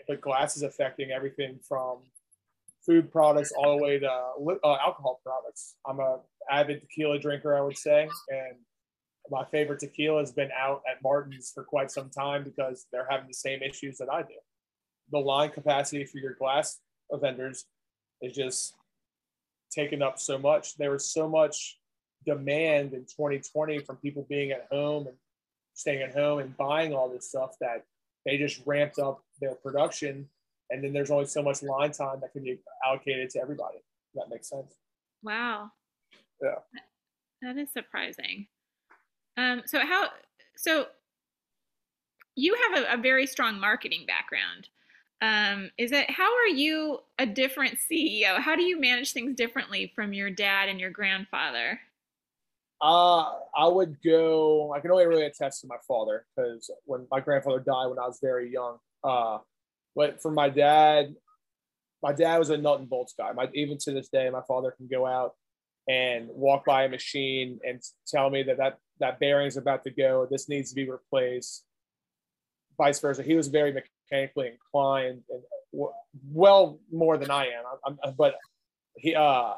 but 0.09 0.21
glass 0.21 0.57
is 0.57 0.63
affecting 0.63 1.11
everything 1.11 1.59
from 1.67 1.99
food 2.85 3.11
products 3.13 3.53
all 3.53 3.77
the 3.77 3.83
way 3.83 3.99
to 3.99 4.11
uh, 4.11 4.77
alcohol 4.77 5.21
products. 5.25 5.77
I'm 5.87 6.01
a 6.01 6.21
avid 6.51 6.81
tequila 6.81 7.19
drinker, 7.19 7.57
I 7.57 7.61
would 7.61 7.77
say, 7.77 8.09
and 8.29 8.57
my 9.31 9.45
favorite 9.45 9.81
tequila 9.81 10.21
has 10.21 10.33
been 10.33 10.51
out 10.59 10.83
at 10.91 11.03
Martin's 11.03 11.53
for 11.55 11.63
quite 11.63 11.91
some 11.91 12.11
time 12.11 12.43
because 12.43 12.87
they're 12.93 13.07
having 13.09 13.29
the 13.29 13.35
same 13.35 13.63
issues 13.63 13.99
that 13.99 14.09
I 14.11 14.23
do. 14.23 14.35
The 15.13 15.19
line 15.19 15.51
capacity 15.51 16.05
for 16.05 16.19
your 16.19 16.35
glass 16.35 16.79
vendors 17.13 17.67
is 18.23 18.35
just 18.35 18.75
taken 19.71 20.03
up 20.03 20.19
so 20.19 20.39
much. 20.39 20.77
There 20.77 20.91
was 20.91 21.13
so 21.13 21.29
much 21.29 21.79
demand 22.27 22.93
in 22.93 23.01
2020 23.01 23.81
from 23.81 23.97
people 23.97 24.27
being 24.29 24.51
at 24.51 24.67
home 24.71 25.07
and 25.07 25.17
staying 25.75 26.03
at 26.03 26.15
home 26.15 26.41
and 26.41 26.57
buying 26.57 26.95
all 26.95 27.09
this 27.09 27.29
stuff 27.29 27.57
that 27.61 27.85
they 28.27 28.37
just 28.37 28.61
ramped 28.67 28.99
up 28.99 29.23
their 29.41 29.55
production. 29.55 30.29
And 30.71 30.85
then 30.85 30.93
there's 30.93 31.11
only 31.11 31.27
so 31.27 31.43
much 31.43 31.63
line 31.63 31.93
time 31.93 32.21
that 32.21 32.33
can 32.33 32.45
be 32.45 32.61
allocated 32.87 33.31
to 33.31 33.41
everybody. 33.41 33.79
that 34.15 34.29
makes 34.29 34.49
sense. 34.49 34.75
Wow. 35.23 35.71
Yeah. 36.43 36.57
That 37.43 37.57
is 37.57 37.71
surprising. 37.73 38.47
Um, 39.37 39.63
so 39.67 39.81
how 39.81 40.09
so 40.57 40.87
you 42.37 42.55
have 42.55 42.83
a, 42.85 42.95
a 42.95 43.03
very 43.03 43.27
strong 43.27 43.59
marketing 43.59 44.05
background. 44.07 44.69
Um, 45.23 45.71
is 45.77 45.93
it 45.93 46.11
how 46.11 46.35
are 46.35 46.49
you 46.49 46.99
a 47.19 47.27
different 47.27 47.77
CEO? 47.91 48.39
How 48.39 48.57
do 48.57 48.63
you 48.63 48.81
manage 48.81 49.13
things 49.13 49.37
differently 49.37 49.93
from 49.95 50.13
your 50.13 50.31
dad 50.31 50.69
and 50.69 50.81
your 50.81 50.91
grandfather? 50.91 51.79
Uh, 52.81 53.33
I 53.55 53.67
would 53.67 53.99
go. 54.03 54.73
I 54.75 54.81
can 54.81 54.91
only 54.91 55.07
really 55.07 55.27
attest 55.27 55.61
to 55.61 55.67
my 55.67 55.77
father 55.87 56.25
because 56.35 56.71
when 56.85 57.07
my 57.11 57.21
grandfather 57.21 57.59
died 57.59 57.89
when 57.89 57.99
I 57.99 58.07
was 58.07 58.19
very 58.23 58.51
young. 58.51 58.79
Uh, 59.05 59.39
but 59.95 60.23
for 60.23 60.31
my 60.31 60.49
dad, 60.49 61.15
my 62.03 62.13
dad 62.13 62.39
was 62.39 62.49
a 62.49 62.57
nut 62.57 62.81
and 62.81 62.89
bolts 62.89 63.15
guy. 63.17 63.33
My 63.33 63.49
even 63.53 63.77
to 63.79 63.93
this 63.93 64.09
day, 64.09 64.31
my 64.31 64.41
father 64.49 64.71
can 64.71 64.89
go 64.89 65.05
out 65.05 65.35
and 65.89 66.29
walk 66.29 66.65
by 66.65 66.85
a 66.85 66.89
machine 66.89 67.59
and 67.67 67.83
tell 68.07 68.31
me 68.31 68.43
that 68.45 68.57
that 68.57 68.79
that 69.01 69.21
bearing's 69.21 69.59
about 69.59 69.85
to 69.85 69.91
go. 69.91 70.27
This 70.31 70.49
needs 70.49 70.71
to 70.71 70.77
be 70.77 70.89
replaced. 70.89 71.65
Vice 72.79 73.01
versa. 73.01 73.23
He 73.23 73.35
was 73.35 73.49
very 73.49 73.73
mechanically 74.11 74.49
inclined 74.49 75.23
and 75.31 75.43
well 76.31 76.81
more 76.93 77.17
than 77.17 77.31
I 77.31 77.47
am. 77.47 77.65
I'm, 77.87 77.99
I'm, 78.05 78.15
but 78.17 78.37
he 78.97 79.15
uh, 79.15 79.55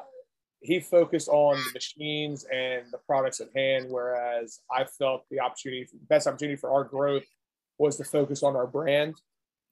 he 0.61 0.79
focused 0.79 1.27
on 1.27 1.57
the 1.57 1.71
machines 1.73 2.45
and 2.45 2.85
the 2.91 2.97
products 2.99 3.41
at 3.41 3.49
hand, 3.55 3.87
whereas 3.89 4.59
I 4.71 4.85
felt 4.85 5.23
the 5.29 5.39
opportunity, 5.41 5.87
best 6.09 6.25
opportunity 6.25 6.55
for 6.55 6.71
our 6.71 6.83
growth 6.83 7.25
was 7.77 7.97
to 7.97 8.03
focus 8.05 8.43
on 8.43 8.55
our 8.55 8.67
brand 8.67 9.15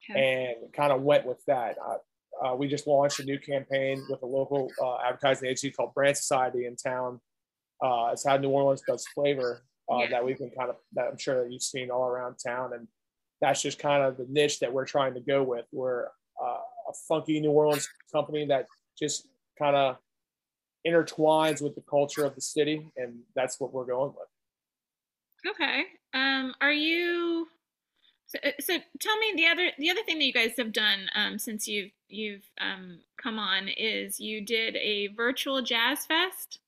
okay. 0.09 0.53
and 0.59 0.73
kind 0.73 0.91
of 0.91 1.01
went 1.01 1.25
with 1.25 1.43
that. 1.45 1.77
Uh, 1.83 2.45
uh, 2.45 2.55
we 2.55 2.67
just 2.67 2.87
launched 2.87 3.19
a 3.19 3.23
new 3.23 3.39
campaign 3.39 4.03
with 4.09 4.21
a 4.23 4.25
local 4.25 4.69
uh, 4.83 4.97
advertising 4.97 5.47
agency 5.47 5.71
called 5.71 5.93
Brand 5.93 6.17
Society 6.17 6.65
in 6.65 6.75
town. 6.75 7.21
Uh, 7.81 8.09
it's 8.11 8.25
how 8.25 8.35
New 8.35 8.49
Orleans 8.49 8.81
does 8.85 9.05
flavor 9.13 9.63
uh, 9.91 9.99
yeah. 9.99 10.09
that 10.09 10.25
we've 10.25 10.37
been 10.37 10.51
kind 10.57 10.69
of 10.69 10.75
that 10.93 11.07
I'm 11.07 11.17
sure 11.17 11.43
that 11.43 11.51
you've 11.51 11.63
seen 11.63 11.89
all 11.89 12.05
around 12.05 12.35
town, 12.45 12.73
and 12.73 12.87
that's 13.41 13.61
just 13.61 13.79
kind 13.79 14.03
of 14.03 14.17
the 14.17 14.25
niche 14.29 14.59
that 14.59 14.71
we're 14.71 14.85
trying 14.85 15.13
to 15.15 15.19
go 15.19 15.43
with. 15.43 15.65
We're 15.71 16.05
uh, 16.41 16.59
a 16.89 16.93
funky 17.07 17.39
New 17.39 17.51
Orleans 17.51 17.89
company 18.11 18.45
that 18.45 18.67
just 18.97 19.27
kind 19.57 19.75
of 19.75 19.97
intertwines 20.87 21.61
with 21.61 21.75
the 21.75 21.83
culture 21.89 22.23
of 22.23 22.35
the 22.35 22.41
city, 22.41 22.87
and 22.97 23.19
that's 23.35 23.59
what 23.59 23.73
we're 23.73 23.85
going 23.85 24.13
with. 24.13 25.53
Okay. 25.53 25.83
Um, 26.13 26.53
are 26.61 26.71
you? 26.71 27.47
So, 28.27 28.37
uh, 28.43 28.51
so 28.59 28.77
tell 28.99 29.17
me 29.17 29.33
the 29.35 29.47
other 29.47 29.71
the 29.77 29.89
other 29.89 30.03
thing 30.03 30.19
that 30.19 30.25
you 30.25 30.33
guys 30.33 30.53
have 30.57 30.71
done 30.71 31.09
um, 31.15 31.37
since 31.37 31.67
you've 31.67 31.91
you've 32.07 32.45
um, 32.59 32.99
come 33.21 33.39
on 33.39 33.67
is 33.69 34.19
you 34.19 34.45
did 34.45 34.75
a 34.77 35.07
virtual 35.07 35.61
jazz 35.61 36.05
fest. 36.05 36.59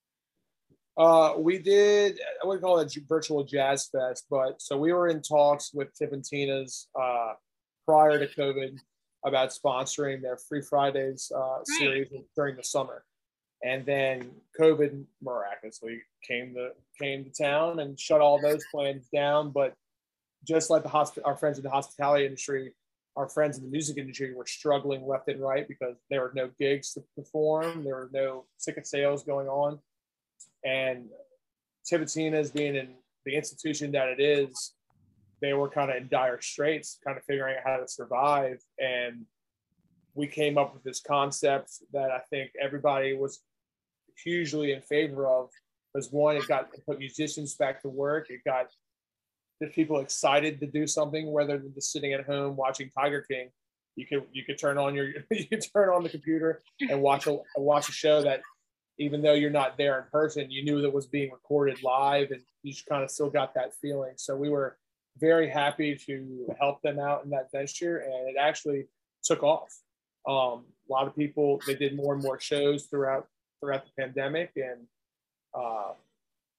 Uh, 0.98 1.34
we 1.38 1.58
did. 1.58 2.20
I 2.42 2.46
wouldn't 2.46 2.64
call 2.64 2.80
it 2.80 2.96
a 2.96 3.02
virtual 3.08 3.44
jazz 3.44 3.90
fest, 3.92 4.26
but 4.30 4.62
so 4.62 4.78
we 4.78 4.94
were 4.94 5.08
in 5.08 5.22
talks 5.22 5.72
with 5.74 5.90
Tipitina's 6.00 6.88
uh, 7.00 7.34
prior 7.86 8.20
to 8.20 8.28
COVID 8.28 8.78
about 9.26 9.50
sponsoring 9.50 10.22
their 10.22 10.38
Free 10.38 10.62
Fridays 10.62 11.32
uh, 11.36 11.40
right. 11.40 11.68
series 11.68 12.08
during 12.36 12.56
the 12.56 12.64
summer 12.64 13.04
and 13.64 13.86
then 13.86 14.30
COVID 14.60 15.06
miraculously 15.22 16.02
came 16.28 16.54
to 16.54 16.72
came 17.00 17.24
to 17.24 17.32
town 17.32 17.80
and 17.80 18.00
shut 18.00 18.22
all 18.22 18.40
those 18.40 18.64
plans 18.72 19.08
down. 19.14 19.52
But 19.52 19.74
just 20.46 20.70
like 20.70 20.84
the 20.84 20.90
hosp- 20.90 21.20
our 21.24 21.38
friends 21.38 21.58
in 21.58 21.64
the 21.64 21.70
hospitality 21.70 22.26
industry, 22.26 22.74
our 23.16 23.30
friends 23.30 23.58
in 23.58 23.64
the 23.64 23.70
music 23.70 23.98
industry 23.98 24.36
were 24.36 24.46
struggling 24.46 25.08
left 25.08 25.30
and 25.30 25.42
right 25.42 25.68
because 25.68 25.96
there 26.10 26.22
were 26.22 26.34
no 26.36 26.50
gigs 26.60 26.94
to 26.94 27.04
perform, 27.16 27.84
there 27.84 27.96
were 27.96 28.10
no 28.12 28.46
ticket 28.64 28.86
sales 28.86 29.24
going 29.24 29.48
on, 29.48 29.80
and 30.66 31.06
Tipitina's 31.92 32.52
being 32.52 32.76
in 32.76 32.96
the 33.26 33.36
institution 33.36 33.92
that 33.92 34.08
it 34.08 34.20
is, 34.20 34.74
they 35.42 35.54
were 35.54 35.70
kind 35.70 35.92
of 35.92 35.98
in 35.98 36.08
dire 36.10 36.42
straits, 36.42 37.00
kind 37.06 37.18
of 37.18 37.24
figuring 37.26 37.56
out 37.58 37.64
how 37.66 37.78
to 37.78 37.88
survive 37.88 38.60
and 38.80 39.26
we 40.16 40.28
came 40.28 40.58
up 40.58 40.74
with 40.74 40.84
this 40.84 41.02
concept 41.02 41.72
that 41.92 42.12
I 42.12 42.20
think 42.30 42.52
everybody 42.62 43.14
was 43.14 43.40
hugely 44.24 44.74
in 44.74 44.82
favor 44.82 45.28
of 45.28 45.50
Because 45.94 46.12
one, 46.12 46.36
it 46.36 46.48
got 46.48 46.70
put 46.86 47.00
musicians 47.00 47.56
back 47.56 47.82
to 47.82 47.90
work. 47.90 48.30
It 48.30 48.42
got 48.46 48.68
the 49.60 49.68
people 49.68 50.00
excited 50.00 50.60
to 50.60 50.68
do 50.68 50.86
something 50.86 51.34
rather 51.34 51.58
than 51.58 51.74
just 51.74 51.92
sitting 51.92 52.14
at 52.14 52.26
home 52.26 52.56
watching 52.56 52.90
Tiger 52.90 53.22
King. 53.22 53.50
You 53.96 54.08
could 54.08 54.24
you 54.32 54.44
could 54.44 54.58
turn 54.58 54.78
on 54.78 54.96
your 54.96 55.10
you 55.32 55.48
could 55.48 55.64
turn 55.74 55.90
on 55.90 56.04
the 56.04 56.10
computer 56.10 56.62
and 56.90 57.02
watch 57.02 57.28
a 57.28 57.38
watch 57.58 57.90
a 57.90 57.92
show 57.92 58.22
that 58.24 58.42
even 59.04 59.22
though 59.22 59.34
you're 59.34 59.50
not 59.50 59.78
there 59.78 60.00
in 60.00 60.06
person, 60.12 60.50
you 60.50 60.64
knew 60.64 60.82
that 60.82 60.94
was 60.94 61.08
being 61.08 61.32
recorded 61.32 61.84
live 61.84 62.32
and 62.32 62.42
you 62.64 62.72
just 62.72 62.86
kind 62.86 63.04
of 63.04 63.12
still 63.12 63.30
got 63.30 63.54
that 63.56 63.74
feeling. 63.82 64.14
So 64.16 64.36
we 64.36 64.50
were 64.50 64.78
very 65.20 65.50
happy 65.50 65.96
to 66.08 66.48
help 66.60 66.82
them 66.82 67.00
out 67.00 67.24
in 67.24 67.30
that 67.32 67.52
venture 67.52 67.98
and 67.98 68.30
it 68.30 68.36
actually 68.40 68.86
took 69.24 69.44
off. 69.44 69.72
Um, 70.28 70.66
a 70.90 70.92
lot 70.92 71.08
of 71.08 71.16
people 71.16 71.62
they 71.68 71.76
did 71.76 71.96
more 71.96 72.14
and 72.14 72.24
more 72.24 72.40
shows 72.40 72.86
throughout 72.86 73.28
throughout 73.60 73.84
the 73.86 73.92
pandemic, 74.02 74.52
and 74.56 74.86
uh, 75.54 75.94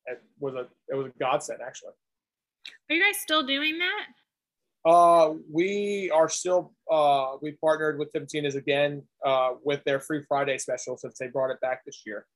it 0.06 0.22
was 0.38 0.54
a 0.54 0.66
it 0.88 0.94
was 0.94 1.06
a 1.06 1.18
godsend 1.18 1.60
actually. 1.66 1.92
Are 2.90 2.94
you 2.94 3.02
guys 3.02 3.20
still 3.20 3.46
doing 3.46 3.78
that? 3.78 4.06
Uh, 4.90 5.34
we 5.50 6.10
are 6.14 6.28
still 6.28 6.74
uh, 6.90 7.36
we 7.40 7.52
partnered 7.52 7.98
with 7.98 8.12
Tipitina's 8.12 8.54
again 8.54 9.02
uh, 9.24 9.52
with 9.62 9.82
their 9.84 10.00
Free 10.00 10.22
Friday 10.28 10.58
special 10.58 10.96
since 10.96 11.18
they 11.18 11.28
brought 11.28 11.50
it 11.50 11.60
back 11.60 11.84
this 11.84 12.02
year. 12.04 12.26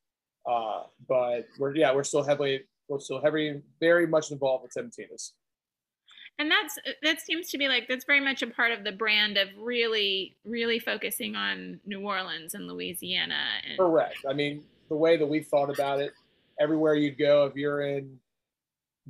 Uh, 0.46 0.84
but 1.08 1.46
we're 1.58 1.74
yeah 1.74 1.94
we're 1.94 2.04
still 2.04 2.22
heavily 2.22 2.62
we're 2.88 3.00
still 3.00 3.20
heavy 3.20 3.60
very 3.80 4.06
much 4.06 4.30
involved 4.30 4.62
with 4.62 4.72
Tipitina's 4.72 5.34
and 6.38 6.50
that's 6.50 6.78
that 7.02 7.20
seems 7.20 7.50
to 7.50 7.58
be 7.58 7.68
like 7.68 7.86
that's 7.88 8.04
very 8.04 8.20
much 8.20 8.42
a 8.42 8.46
part 8.46 8.72
of 8.72 8.84
the 8.84 8.92
brand 8.92 9.36
of 9.36 9.48
really 9.58 10.36
really 10.44 10.78
focusing 10.78 11.36
on 11.36 11.80
new 11.84 12.00
orleans 12.00 12.54
and 12.54 12.66
louisiana 12.66 13.40
and- 13.68 13.78
correct. 13.78 14.18
I 14.28 14.32
mean 14.32 14.64
the 14.88 14.96
way 14.96 15.16
that 15.16 15.26
we 15.26 15.40
thought 15.40 15.70
about 15.70 16.00
it 16.00 16.12
everywhere 16.60 16.94
you 16.94 17.10
go 17.10 17.46
if 17.46 17.56
you're 17.56 17.82
in 17.82 18.18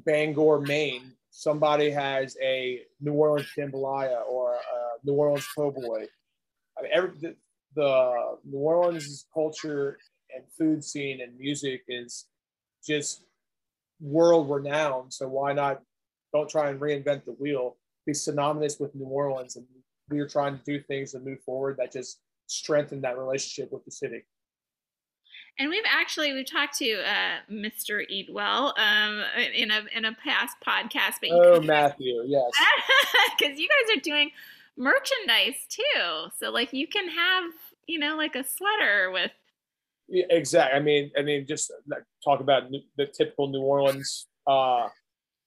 bangor 0.05 0.61
maine 0.61 1.13
somebody 1.31 1.91
has 1.91 2.37
a 2.43 2.83
new 3.01 3.13
orleans 3.13 3.49
jambalaya 3.57 4.27
or 4.29 4.55
a 4.55 5.07
new 5.07 5.13
orleans 5.13 5.47
po' 5.55 5.71
boy. 5.71 6.07
I 6.79 6.83
mean 6.83 6.91
every 6.93 7.11
the, 7.21 7.37
the 7.75 8.39
new 8.45 8.59
orleans 8.59 9.27
culture 9.35 9.99
and 10.39 10.53
food 10.57 10.83
scene 10.83 11.21
and 11.21 11.39
music 11.39 11.83
is 11.89 12.27
just 12.87 13.25
world 14.01 14.49
renowned 14.49 15.13
so 15.13 15.29
why 15.29 15.53
not 15.53 15.83
don't 16.33 16.49
try 16.49 16.71
and 16.71 16.81
reinvent 16.81 17.25
the 17.25 17.33
wheel. 17.33 17.77
Be 18.07 18.15
synonymous 18.15 18.79
with 18.79 18.95
New 18.95 19.07
Orleans, 19.07 19.57
and 19.57 19.67
we 20.09 20.19
are 20.21 20.29
trying 20.29 20.59
to 20.59 20.65
do 20.65 20.81
things 20.81 21.13
to 21.13 21.21
move 21.21 21.41
forward 21.45 21.77
that 21.79 21.93
just 21.93 22.21
strengthen 22.47 23.01
that 23.03 23.19
relationship 23.19 23.73
with 23.73 23.85
the 23.85 23.91
city. 23.91 24.25
And 25.59 25.69
we've 25.69 25.85
actually 25.87 26.33
we've 26.33 26.51
talked 26.51 26.79
to 26.79 27.01
uh, 27.03 27.39
Mr. 27.51 28.05
Eatwell 28.09 28.73
um, 28.79 29.23
in 29.55 29.71
a 29.71 29.83
in 29.95 30.05
a 30.05 30.13
past 30.25 30.57
podcast. 30.67 31.15
But 31.21 31.31
oh, 31.33 31.61
Matthew, 31.61 32.23
yes, 32.27 32.51
because 33.39 33.59
you 33.59 33.69
guys 33.69 33.97
are 33.97 34.01
doing 34.01 34.31
merchandise 34.77 35.57
too. 35.69 36.31
So 36.39 36.51
like 36.51 36.73
you 36.73 36.87
can 36.87 37.09
have 37.09 37.45
you 37.87 37.99
know 37.99 38.17
like 38.17 38.37
a 38.37 38.45
sweater 38.45 39.11
with. 39.13 39.33
Yeah, 40.09 40.25
exactly. 40.31 40.79
I 40.79 40.83
mean, 40.83 41.11
I 41.19 41.23
mean, 41.23 41.47
just 41.47 41.71
talk 42.25 42.41
about 42.41 42.65
the 42.97 43.07
typical 43.07 43.49
New 43.49 43.61
Orleans 43.61 44.27
uh, 44.47 44.89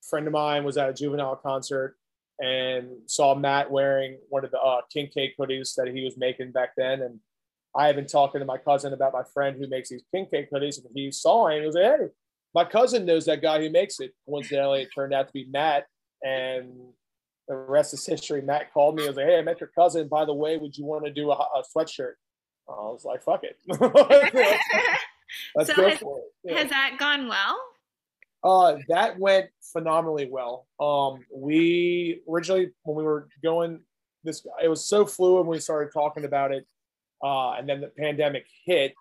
friend 0.07 0.27
of 0.27 0.33
mine 0.33 0.63
was 0.63 0.77
at 0.77 0.89
a 0.89 0.93
juvenile 0.93 1.35
concert 1.35 1.95
and 2.39 2.89
saw 3.07 3.35
Matt 3.35 3.71
wearing 3.71 4.17
one 4.29 4.45
of 4.45 4.51
the 4.51 4.59
uh, 4.59 4.81
king 4.91 5.07
cake 5.07 5.35
hoodies 5.39 5.75
that 5.75 5.87
he 5.87 6.03
was 6.03 6.17
making 6.17 6.51
back 6.51 6.71
then. 6.77 7.01
And 7.01 7.19
I 7.75 7.87
have 7.87 7.95
been 7.95 8.07
talking 8.07 8.39
to 8.39 8.45
my 8.45 8.57
cousin 8.57 8.93
about 8.93 9.13
my 9.13 9.23
friend 9.33 9.57
who 9.57 9.67
makes 9.67 9.89
these 9.89 10.03
king 10.13 10.27
cake 10.27 10.51
hoodies, 10.51 10.77
and 10.77 10.87
he 10.93 11.11
saw 11.11 11.47
and 11.47 11.61
he 11.61 11.65
was 11.65 11.75
like, 11.75 11.99
"Hey, 11.99 12.07
my 12.53 12.65
cousin 12.65 13.05
knows 13.05 13.25
that 13.25 13.41
guy 13.41 13.61
who 13.61 13.69
makes 13.69 13.99
it." 13.99 14.11
Coincidentally, 14.27 14.83
it 14.83 14.89
turned 14.93 15.13
out 15.13 15.27
to 15.27 15.33
be 15.33 15.45
Matt, 15.51 15.85
and 16.23 16.71
the 17.47 17.55
rest 17.55 17.93
is 17.93 18.05
history. 18.05 18.41
Matt 18.41 18.73
called 18.73 18.95
me 18.95 19.03
and 19.03 19.09
was 19.09 19.17
like, 19.17 19.27
"Hey, 19.27 19.39
I 19.39 19.41
met 19.41 19.59
your 19.59 19.71
cousin. 19.73 20.07
By 20.07 20.25
the 20.25 20.33
way, 20.33 20.57
would 20.57 20.77
you 20.77 20.85
want 20.85 21.05
to 21.05 21.11
do 21.11 21.31
a, 21.31 21.35
a 21.35 21.63
sweatshirt?" 21.75 22.13
I 22.71 22.91
was 22.91 23.05
like, 23.05 23.23
fuck 23.23 23.43
it. 23.43 23.57
Let's 25.55 25.69
So 25.69 25.75
go 25.75 25.89
has- 25.89 25.99
for 25.99 26.19
it. 26.19 26.25
Yeah. 26.43 26.57
Has 26.59 26.69
that 26.69 26.97
gone 26.99 27.27
well? 27.27 27.57
Uh, 28.43 28.77
that 28.89 29.19
went 29.19 29.47
phenomenally 29.71 30.27
well. 30.29 30.65
Um, 30.79 31.23
we 31.33 32.21
originally 32.27 32.71
when 32.83 32.97
we 32.97 33.03
were 33.03 33.27
going 33.43 33.81
this, 34.23 34.45
it 34.63 34.67
was 34.67 34.83
so 34.85 35.05
fluid 35.05 35.45
when 35.45 35.55
we 35.55 35.59
started 35.59 35.93
talking 35.93 36.25
about 36.25 36.51
it, 36.51 36.65
uh, 37.23 37.51
and 37.53 37.69
then 37.69 37.81
the 37.81 37.87
pandemic 37.87 38.45
hit. 38.65 38.93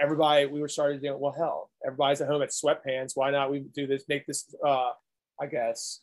Everybody, 0.00 0.46
we 0.46 0.60
were 0.60 0.68
started 0.68 1.00
doing 1.02 1.18
well. 1.20 1.32
Hell, 1.36 1.70
everybody's 1.86 2.20
at 2.20 2.28
home 2.28 2.42
at 2.42 2.50
sweatpants. 2.50 3.12
Why 3.14 3.30
not 3.30 3.50
we 3.50 3.60
do 3.60 3.86
this? 3.86 4.04
Make 4.08 4.26
this, 4.26 4.44
uh, 4.66 4.90
I 5.40 5.46
guess, 5.46 6.00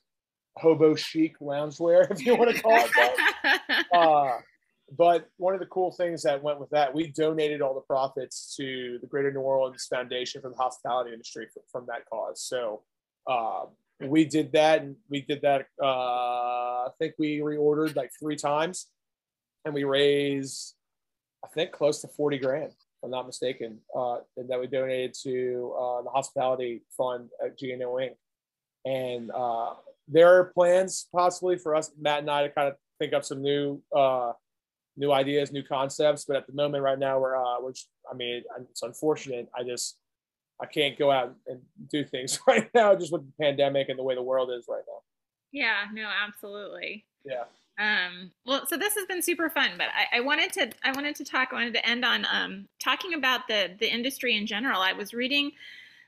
hobo 0.58 0.96
chic 0.96 1.40
loungewear, 1.40 2.10
if 2.12 2.24
you 2.26 2.36
want 2.36 2.56
to 2.56 2.62
call 2.62 2.76
it 2.76 2.92
that. 2.96 3.86
uh, 3.92 4.38
but 4.98 5.28
one 5.38 5.54
of 5.54 5.60
the 5.60 5.66
cool 5.68 5.92
things 5.92 6.24
that 6.24 6.44
went 6.44 6.60
with 6.60 6.70
that, 6.70 6.94
we 6.94 7.08
donated 7.08 7.62
all 7.62 7.74
the 7.74 7.82
profits 7.82 8.56
to 8.58 9.00
the 9.02 9.08
Greater 9.08 9.32
New 9.32 9.40
Orleans 9.40 9.88
Foundation 9.90 10.42
for 10.42 10.50
the 10.50 10.56
hospitality 10.56 11.12
industry 11.12 11.48
from 11.72 11.86
that 11.88 12.06
cause. 12.10 12.42
So 12.42 12.82
uh, 13.26 13.66
we 14.02 14.26
did 14.26 14.52
that, 14.52 14.82
and 14.82 14.96
we 15.10 15.22
did 15.22 15.42
that. 15.42 15.68
Uh, 15.82 15.86
I 16.86 16.90
think 17.00 17.16
we 17.18 17.40
reordered 17.40 17.96
like 17.96 18.12
three 18.20 18.36
times, 18.36 18.88
and 19.66 19.74
we 19.74 19.84
raised, 19.84 20.76
I 21.44 21.48
think, 21.48 21.72
close 21.72 22.02
to 22.02 22.08
forty 22.08 22.38
grand, 22.38 22.72
if 22.72 23.04
I'm 23.04 23.12
not 23.12 23.26
mistaken, 23.26 23.80
uh, 23.96 24.18
and 24.38 24.50
that 24.50 24.60
we 24.60 24.68
donated 24.68 25.14
to 25.24 25.74
uh, 25.80 26.02
the 26.02 26.10
hospitality 26.10 26.84
fund 26.98 27.30
at 27.44 27.58
GNO 27.62 27.94
Inc. 27.96 28.16
And 28.86 29.32
uh, 29.32 29.76
there 30.10 30.38
are 30.38 30.46
plans 30.46 31.08
possibly 31.16 31.58
for 31.58 31.76
us, 31.76 31.92
Matt 31.98 32.20
and 32.20 32.30
I, 32.30 32.44
to 32.44 32.50
kind 32.50 32.68
of 32.68 32.76
think 33.00 33.14
up 33.14 33.24
some 33.24 33.42
new. 33.42 33.82
New 34.96 35.12
ideas, 35.12 35.52
new 35.52 35.64
concepts. 35.64 36.26
But 36.26 36.38
at 36.38 36.48
the 36.48 36.54
moment, 36.54 36.84
right 36.84 37.00
now, 37.00 37.20
we're 37.20 37.36
uh, 37.36 37.62
which 37.62 37.88
I 38.12 38.16
mean, 38.16 38.44
it's 38.70 38.84
unfortunate. 38.84 39.50
I 39.58 39.64
just 39.64 39.98
I 40.62 40.66
can't 40.66 40.98
go 40.98 41.12
out 41.12 41.36
and 41.48 41.60
do 41.90 42.06
things 42.06 42.40
right 42.48 42.70
now, 42.74 42.96
just 42.96 43.12
with 43.12 43.22
the 43.26 43.44
pandemic 43.44 43.90
and 43.90 43.98
the 43.98 44.04
way 44.04 44.16
the 44.16 44.24
world 44.24 44.50
is 44.56 44.66
right 44.70 44.84
now. 44.88 45.02
yeah, 45.52 45.86
no, 45.94 46.08
absolutely. 46.08 47.06
Yeah. 47.26 47.44
Um, 47.80 48.32
well, 48.46 48.68
so 48.68 48.78
this 48.78 48.94
has 48.94 49.06
been 49.08 49.24
super 49.24 49.50
fun, 49.50 49.72
but 49.78 49.88
I, 49.88 50.18
I 50.18 50.20
wanted 50.20 50.54
to 50.54 50.70
I 50.84 50.92
wanted 50.92 51.16
to 51.16 51.26
talk. 51.26 51.50
I 51.52 51.56
wanted 51.56 51.74
to 51.74 51.88
end 51.88 52.06
on 52.06 52.26
um, 52.32 52.68
talking 52.80 53.16
about 53.16 53.48
the 53.48 53.72
the 53.80 53.92
industry 53.92 54.38
in 54.38 54.46
general. 54.46 54.80
I 54.80 54.94
was 54.94 55.14
reading 55.14 55.52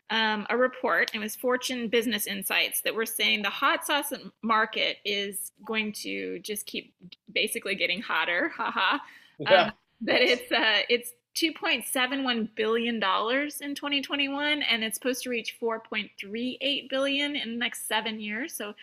um, 0.09 0.45
a 0.49 0.57
report. 0.57 1.11
It 1.13 1.19
was 1.19 1.35
Fortune 1.35 1.87
Business 1.87 2.27
Insights 2.27 2.81
that 2.81 2.93
were 2.93 3.05
saying 3.05 3.41
the 3.41 3.49
hot 3.49 3.85
sauce 3.85 4.13
market 4.43 4.97
is 5.03 5.51
going 5.65 5.93
to 5.93 6.39
just 6.39 6.65
keep 6.65 6.93
basically 7.31 7.75
getting 7.75 8.01
hotter. 8.01 8.49
Haha. 8.55 8.99
Yeah. 9.39 9.63
Um, 9.63 9.71
that 10.01 10.21
it's 10.21 10.51
uh, 10.51 10.81
it's 10.89 11.11
2.71 11.35 12.49
billion 12.55 12.99
dollars 12.99 13.61
in 13.61 13.75
2021, 13.75 14.61
and 14.61 14.83
it's 14.83 14.95
supposed 14.95 15.23
to 15.23 15.29
reach 15.29 15.57
4.38 15.61 16.89
billion 16.89 17.35
in 17.35 17.51
the 17.51 17.57
next 17.57 17.87
seven 17.87 18.19
years. 18.19 18.53
So 18.53 18.73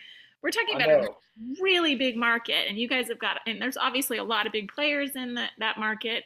we're 0.41 0.51
talking 0.51 0.75
about 0.75 0.89
a 0.89 1.07
really 1.61 1.95
big 1.95 2.17
market, 2.17 2.67
and 2.67 2.77
you 2.77 2.87
guys 2.87 3.07
have 3.07 3.19
got 3.19 3.39
and 3.47 3.61
there's 3.61 3.77
obviously 3.77 4.17
a 4.17 4.23
lot 4.23 4.45
of 4.45 4.51
big 4.51 4.71
players 4.71 5.15
in 5.15 5.35
that 5.35 5.51
that 5.59 5.79
market. 5.79 6.25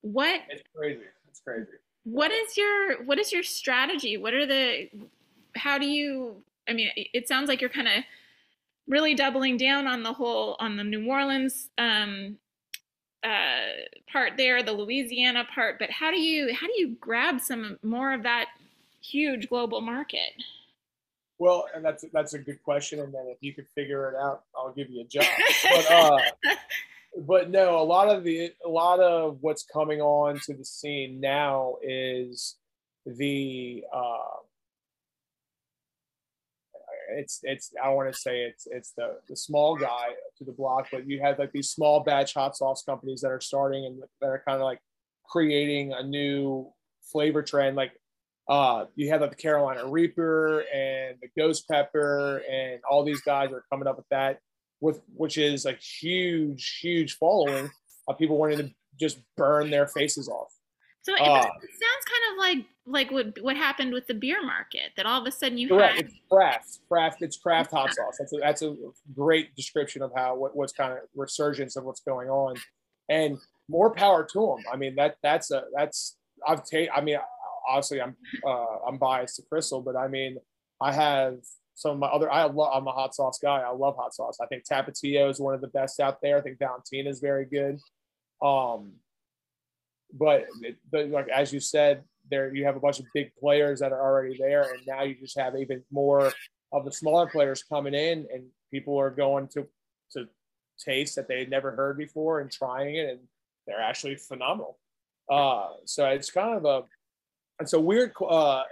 What 0.00 0.40
It's 0.48 0.62
crazy. 0.74 1.02
It's 1.28 1.40
crazy. 1.40 1.68
What 2.04 2.30
is 2.30 2.56
your 2.56 3.02
what 3.04 3.18
is 3.18 3.32
your 3.32 3.42
strategy? 3.42 4.16
What 4.16 4.34
are 4.34 4.46
the 4.46 4.88
how 5.56 5.78
do 5.78 5.86
you? 5.86 6.36
I 6.68 6.72
mean, 6.72 6.90
it 6.96 7.28
sounds 7.28 7.48
like 7.48 7.60
you're 7.60 7.70
kind 7.70 7.88
of 7.88 8.04
really 8.88 9.14
doubling 9.14 9.56
down 9.56 9.86
on 9.86 10.02
the 10.02 10.12
whole 10.12 10.56
on 10.60 10.76
the 10.76 10.84
New 10.84 11.06
Orleans 11.08 11.68
um, 11.78 12.36
uh, 13.22 13.60
part 14.10 14.32
there, 14.36 14.62
the 14.62 14.72
Louisiana 14.72 15.44
part. 15.54 15.78
But 15.78 15.90
how 15.90 16.10
do 16.10 16.20
you 16.20 16.54
how 16.54 16.66
do 16.66 16.72
you 16.76 16.96
grab 17.00 17.40
some 17.40 17.78
more 17.82 18.12
of 18.12 18.22
that 18.22 18.46
huge 19.00 19.48
global 19.48 19.80
market? 19.80 20.32
Well, 21.38 21.66
and 21.74 21.84
that's 21.84 22.04
that's 22.12 22.34
a 22.34 22.38
good 22.38 22.62
question. 22.62 23.00
And 23.00 23.12
then 23.14 23.26
if 23.28 23.38
you 23.40 23.54
could 23.54 23.66
figure 23.74 24.10
it 24.10 24.16
out, 24.16 24.44
I'll 24.54 24.72
give 24.72 24.90
you 24.90 25.02
a 25.02 25.04
job. 25.04 25.24
But 25.74 25.90
uh, 25.90 26.18
but 27.16 27.50
no, 27.50 27.80
a 27.80 27.82
lot 27.82 28.08
of 28.08 28.24
the 28.24 28.50
a 28.64 28.68
lot 28.68 29.00
of 29.00 29.38
what's 29.40 29.64
coming 29.64 30.00
on 30.00 30.38
to 30.46 30.54
the 30.54 30.64
scene 30.64 31.20
now 31.20 31.76
is 31.82 32.56
the 33.04 33.84
uh, 33.92 34.40
it's 37.16 37.40
it's 37.42 37.72
I 37.82 37.90
want 37.90 38.12
to 38.12 38.18
say 38.18 38.42
it's 38.42 38.66
it's 38.70 38.92
the 38.96 39.18
the 39.28 39.36
small 39.36 39.76
guy 39.76 40.08
to 40.38 40.44
the 40.44 40.52
block, 40.52 40.88
but 40.92 41.08
you 41.08 41.20
have 41.20 41.38
like 41.38 41.52
these 41.52 41.70
small 41.70 42.00
batch 42.00 42.34
hot 42.34 42.56
sauce 42.56 42.82
companies 42.82 43.20
that 43.22 43.30
are 43.30 43.40
starting 43.40 43.86
and 43.86 44.00
that 44.20 44.26
are 44.26 44.42
kind 44.46 44.60
of 44.60 44.64
like 44.64 44.80
creating 45.28 45.92
a 45.92 46.02
new 46.02 46.70
flavor 47.02 47.42
trend. 47.42 47.76
Like 47.76 47.92
uh, 48.48 48.86
you 48.94 49.10
have 49.10 49.20
like 49.20 49.30
the 49.30 49.36
Carolina 49.36 49.88
Reaper 49.88 50.60
and 50.72 51.16
the 51.20 51.28
Ghost 51.36 51.68
Pepper, 51.68 52.42
and 52.50 52.80
all 52.88 53.04
these 53.04 53.20
guys 53.20 53.52
are 53.52 53.64
coming 53.70 53.88
up 53.88 53.96
with 53.96 54.08
that, 54.10 54.38
with 54.80 55.00
which 55.14 55.38
is 55.38 55.66
a 55.66 55.72
huge, 55.72 56.78
huge 56.80 57.16
following 57.16 57.70
of 58.08 58.18
people 58.18 58.38
wanting 58.38 58.58
to 58.58 58.70
just 58.98 59.18
burn 59.36 59.70
their 59.70 59.86
faces 59.86 60.28
off. 60.28 60.52
So 61.02 61.14
it, 61.14 61.20
it 61.20 61.24
sounds 61.24 62.04
kind 62.06 62.24
of 62.30 62.38
like 62.38 62.66
like 62.86 63.10
what 63.10 63.42
what 63.42 63.56
happened 63.56 63.92
with 63.92 64.06
the 64.06 64.14
beer 64.14 64.44
market. 64.44 64.92
That 64.96 65.06
all 65.06 65.20
of 65.20 65.26
a 65.26 65.32
sudden 65.32 65.56
you 65.56 65.68
Correct. 65.68 65.96
had 65.96 66.04
It's 66.06 66.14
craft. 66.30 66.78
Craft. 66.90 67.22
It's 67.22 67.36
craft 67.38 67.70
hot 67.70 67.94
sauce. 67.94 68.16
That's 68.18 68.32
a, 68.34 68.36
that's 68.36 68.62
a 68.62 68.76
great 69.14 69.54
description 69.56 70.02
of 70.02 70.12
how 70.14 70.36
what, 70.36 70.54
what's 70.54 70.72
kind 70.72 70.92
of 70.92 70.98
resurgence 71.14 71.76
of 71.76 71.84
what's 71.84 72.00
going 72.00 72.28
on, 72.28 72.56
and 73.08 73.38
more 73.68 73.94
power 73.94 74.26
to 74.32 74.40
them. 74.40 74.64
I 74.70 74.76
mean 74.76 74.94
that 74.96 75.16
that's 75.22 75.50
a 75.50 75.64
that's 75.74 76.16
I've 76.46 76.64
taken. 76.64 76.92
I 76.94 77.00
mean 77.00 77.16
obviously 77.66 78.02
I'm 78.02 78.16
uh, 78.46 78.86
I'm 78.86 78.98
biased 78.98 79.36
to 79.36 79.42
Crystal, 79.50 79.80
but 79.80 79.96
I 79.96 80.08
mean 80.08 80.36
I 80.82 80.92
have 80.92 81.36
some 81.80 81.92
of 81.92 81.98
my 81.98 82.08
other. 82.08 82.30
I 82.30 82.44
love. 82.44 82.72
I'm 82.74 82.86
a 82.86 82.92
hot 82.92 83.14
sauce 83.14 83.38
guy. 83.42 83.60
I 83.60 83.72
love 83.72 83.96
hot 83.96 84.14
sauce. 84.14 84.36
I 84.38 84.46
think 84.46 84.64
Tapatio 84.70 85.30
is 85.30 85.40
one 85.40 85.54
of 85.54 85.62
the 85.62 85.68
best 85.68 85.98
out 85.98 86.18
there. 86.22 86.36
I 86.36 86.42
think 86.42 86.58
Valentina 86.58 87.08
is 87.08 87.20
very 87.20 87.46
good. 87.46 87.80
Um, 88.42 88.92
but 90.12 90.44
it, 90.60 90.76
but 90.92 91.08
like 91.08 91.28
as 91.28 91.54
you 91.54 91.60
said, 91.60 92.04
there 92.30 92.54
you 92.54 92.66
have 92.66 92.76
a 92.76 92.80
bunch 92.80 93.00
of 93.00 93.06
big 93.14 93.34
players 93.36 93.80
that 93.80 93.92
are 93.92 94.02
already 94.02 94.36
there, 94.38 94.62
and 94.62 94.82
now 94.86 95.04
you 95.04 95.14
just 95.14 95.38
have 95.38 95.56
even 95.56 95.82
more 95.90 96.30
of 96.70 96.84
the 96.84 96.92
smaller 96.92 97.26
players 97.26 97.62
coming 97.62 97.94
in, 97.94 98.26
and 98.30 98.44
people 98.70 98.98
are 98.98 99.10
going 99.10 99.48
to 99.48 99.66
to 100.12 100.28
taste 100.78 101.16
that 101.16 101.28
they 101.28 101.38
had 101.38 101.48
never 101.48 101.70
heard 101.70 101.96
before 101.96 102.40
and 102.40 102.50
trying 102.50 102.96
it, 102.96 103.08
and 103.08 103.20
they're 103.66 103.80
actually 103.80 104.16
phenomenal. 104.16 104.78
Uh, 105.30 105.68
so 105.86 106.04
it's 106.04 106.30
kind 106.30 106.58
of 106.58 106.66
a 106.66 106.84
it's 107.58 107.72
a 107.72 107.80
weird 107.80 108.12
uh, 108.20 108.64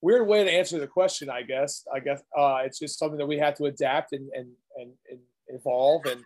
weird 0.00 0.26
way 0.26 0.44
to 0.44 0.50
answer 0.50 0.78
the 0.78 0.86
question, 0.86 1.30
I 1.30 1.42
guess. 1.42 1.84
I 1.92 2.00
guess 2.00 2.22
uh, 2.36 2.58
it's 2.64 2.78
just 2.78 2.98
something 2.98 3.18
that 3.18 3.26
we 3.26 3.38
have 3.38 3.54
to 3.56 3.64
adapt 3.64 4.12
and 4.12 4.28
and 4.34 4.48
and, 4.76 4.92
and 5.10 5.20
evolve 5.48 6.06
and 6.06 6.24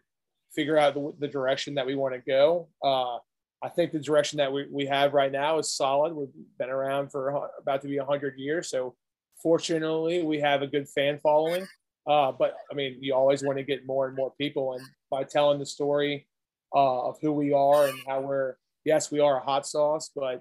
figure 0.54 0.78
out 0.78 0.94
the, 0.94 1.12
the 1.18 1.28
direction 1.28 1.74
that 1.74 1.86
we 1.86 1.94
want 1.94 2.14
to 2.14 2.20
go. 2.20 2.68
Uh, 2.84 3.18
I 3.64 3.68
think 3.68 3.92
the 3.92 4.00
direction 4.00 4.38
that 4.38 4.52
we, 4.52 4.66
we 4.70 4.86
have 4.86 5.14
right 5.14 5.30
now 5.30 5.58
is 5.58 5.74
solid. 5.74 6.12
We've 6.12 6.28
been 6.58 6.68
around 6.68 7.10
for 7.10 7.48
about 7.60 7.80
to 7.82 7.88
be 7.88 7.98
100 7.98 8.36
years. 8.36 8.68
So, 8.68 8.94
fortunately, 9.42 10.22
we 10.22 10.40
have 10.40 10.62
a 10.62 10.66
good 10.66 10.88
fan 10.88 11.18
following. 11.22 11.66
Uh, 12.06 12.32
but 12.32 12.56
I 12.70 12.74
mean, 12.74 12.98
you 13.00 13.14
always 13.14 13.42
want 13.42 13.58
to 13.58 13.64
get 13.64 13.86
more 13.86 14.08
and 14.08 14.16
more 14.16 14.32
people. 14.36 14.74
And 14.74 14.84
by 15.10 15.24
telling 15.24 15.58
the 15.58 15.66
story 15.66 16.26
uh, 16.74 17.08
of 17.08 17.18
who 17.20 17.32
we 17.32 17.52
are 17.52 17.86
and 17.86 17.98
how 18.06 18.20
we're, 18.20 18.56
yes, 18.84 19.10
we 19.10 19.20
are 19.20 19.38
a 19.38 19.44
hot 19.44 19.66
sauce, 19.66 20.10
but 20.14 20.40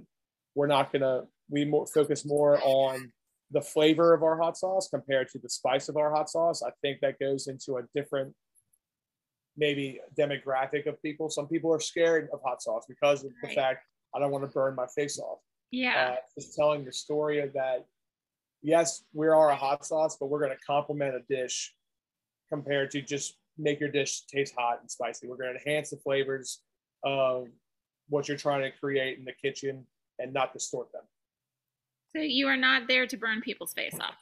we're 0.56 0.68
not 0.68 0.92
going 0.92 1.04
to, 1.04 1.28
we 1.50 1.66
more, 1.66 1.86
focus 1.86 2.26
more 2.26 2.60
on 2.64 3.12
the 3.52 3.62
flavor 3.62 4.14
of 4.14 4.24
our 4.24 4.38
hot 4.38 4.58
sauce 4.58 4.88
compared 4.90 5.30
to 5.30 5.40
the 5.40 5.50
spice 5.50 5.90
of 5.90 5.98
our 5.98 6.12
hot 6.12 6.30
sauce. 6.30 6.64
I 6.64 6.72
think 6.82 7.00
that 7.02 7.20
goes 7.20 7.48
into 7.48 7.78
a 7.78 7.84
different 7.94 8.34
maybe 9.58 10.00
demographic 10.18 10.88
of 10.88 11.02
people. 11.02 11.30
Some 11.30 11.48
people 11.48 11.74
are 11.74 11.80
scared 11.80 12.30
of 12.32 12.40
hot 12.44 12.62
sauce 12.62 12.86
because 12.88 13.24
of 13.24 13.32
the 13.42 13.50
fact 13.50 13.86
I 14.16 14.20
don't 14.20 14.32
want 14.32 14.46
to 14.46 14.50
burn 14.50 14.76
my 14.76 14.88
face 14.88 15.20
off. 15.20 15.40
yeah. 15.72 16.14
Uh, 16.14 16.16
just 16.38 16.56
telling 16.56 16.86
the 16.86 16.94
story 16.94 17.40
of 17.40 17.54
that. 17.54 17.86
Yes, 18.62 19.04
we 19.14 19.28
are 19.28 19.50
a 19.50 19.56
hot 19.56 19.86
sauce, 19.86 20.18
but 20.20 20.28
we're 20.28 20.40
going 20.40 20.56
to 20.56 20.66
complement 20.66 21.16
a 21.16 21.22
dish 21.28 21.74
compared 22.50 22.92
to 22.92 23.02
just 23.02 23.38
make 23.58 23.80
your 23.80 23.90
dish 23.90 24.26
taste 24.26 24.54
hot 24.58 24.80
and 24.82 24.90
spicy. 24.90 25.28
We're 25.28 25.38
going 25.38 25.54
to 25.54 25.60
enhance 25.60 25.90
the 25.90 25.98
flavors 25.98 26.60
of 27.04 27.48
what 28.10 28.28
you're 28.28 28.38
trying 28.38 28.62
to 28.62 28.78
create 28.78 29.18
in 29.18 29.26
the 29.26 29.34
kitchen 29.34 29.86
and 30.20 30.34
not 30.34 30.54
distort 30.54 30.92
them. 30.92 31.04
So 32.16 32.22
you 32.22 32.48
are 32.48 32.58
not 32.58 32.88
there 32.88 33.08
to 33.08 33.18
burn 33.18 33.42
people's 33.42 33.74
face 33.74 33.98
off. 34.00 34.16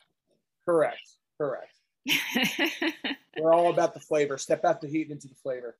Correct. 0.65 1.09
Correct. 1.37 1.73
We're 3.39 3.53
all 3.53 3.69
about 3.71 3.93
the 3.93 3.99
flavor. 3.99 4.37
Step 4.37 4.65
out 4.65 4.81
the 4.81 4.87
heat 4.87 5.09
into 5.11 5.27
the 5.27 5.35
flavor. 5.35 5.77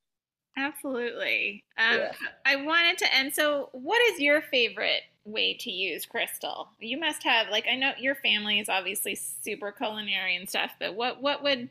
Absolutely. 0.58 1.64
Um, 1.78 2.00
Yeah. 2.00 2.12
I 2.46 2.56
wanted 2.58 2.98
to 3.00 3.16
end. 3.16 3.34
So, 3.34 3.70
what 3.72 4.02
is 4.12 4.20
your 4.20 4.42
favorite 4.42 5.04
way 5.26 5.54
to 5.60 5.72
use 5.72 6.06
crystal? 6.06 6.70
You 6.80 7.00
must 7.00 7.24
have 7.24 7.50
like 7.50 7.66
I 7.72 7.76
know 7.76 7.92
your 8.00 8.16
family 8.16 8.60
is 8.60 8.70
obviously 8.70 9.16
super 9.16 9.72
culinary 9.72 10.36
and 10.36 10.50
stuff, 10.50 10.72
but 10.80 10.96
what 10.96 11.22
what 11.22 11.44
would 11.44 11.70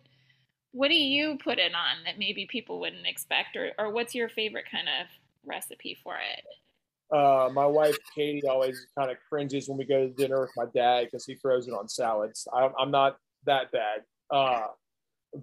what 0.72 0.88
do 0.88 0.94
you 0.94 1.38
put 1.42 1.58
it 1.58 1.74
on 1.74 2.04
that 2.04 2.18
maybe 2.18 2.46
people 2.46 2.80
wouldn't 2.80 3.06
expect, 3.06 3.56
or 3.56 3.72
or 3.78 3.90
what's 3.90 4.14
your 4.14 4.28
favorite 4.28 4.66
kind 4.70 4.88
of 4.88 5.06
recipe 5.44 5.96
for 6.02 6.16
it? 6.16 6.44
Uh, 7.10 7.48
my 7.52 7.64
wife 7.64 7.96
Katie 8.14 8.46
always 8.46 8.86
kind 8.96 9.10
of 9.10 9.16
cringes 9.28 9.68
when 9.68 9.78
we 9.78 9.84
go 9.84 10.06
to 10.06 10.12
dinner 10.12 10.40
with 10.40 10.50
my 10.56 10.66
dad 10.74 11.06
because 11.06 11.24
he 11.24 11.34
throws 11.34 11.66
it 11.66 11.72
on 11.72 11.88
salads. 11.88 12.46
I, 12.52 12.70
I'm 12.78 12.90
not 12.90 13.16
that 13.46 13.72
bad. 13.72 14.02
Uh, 14.30 14.66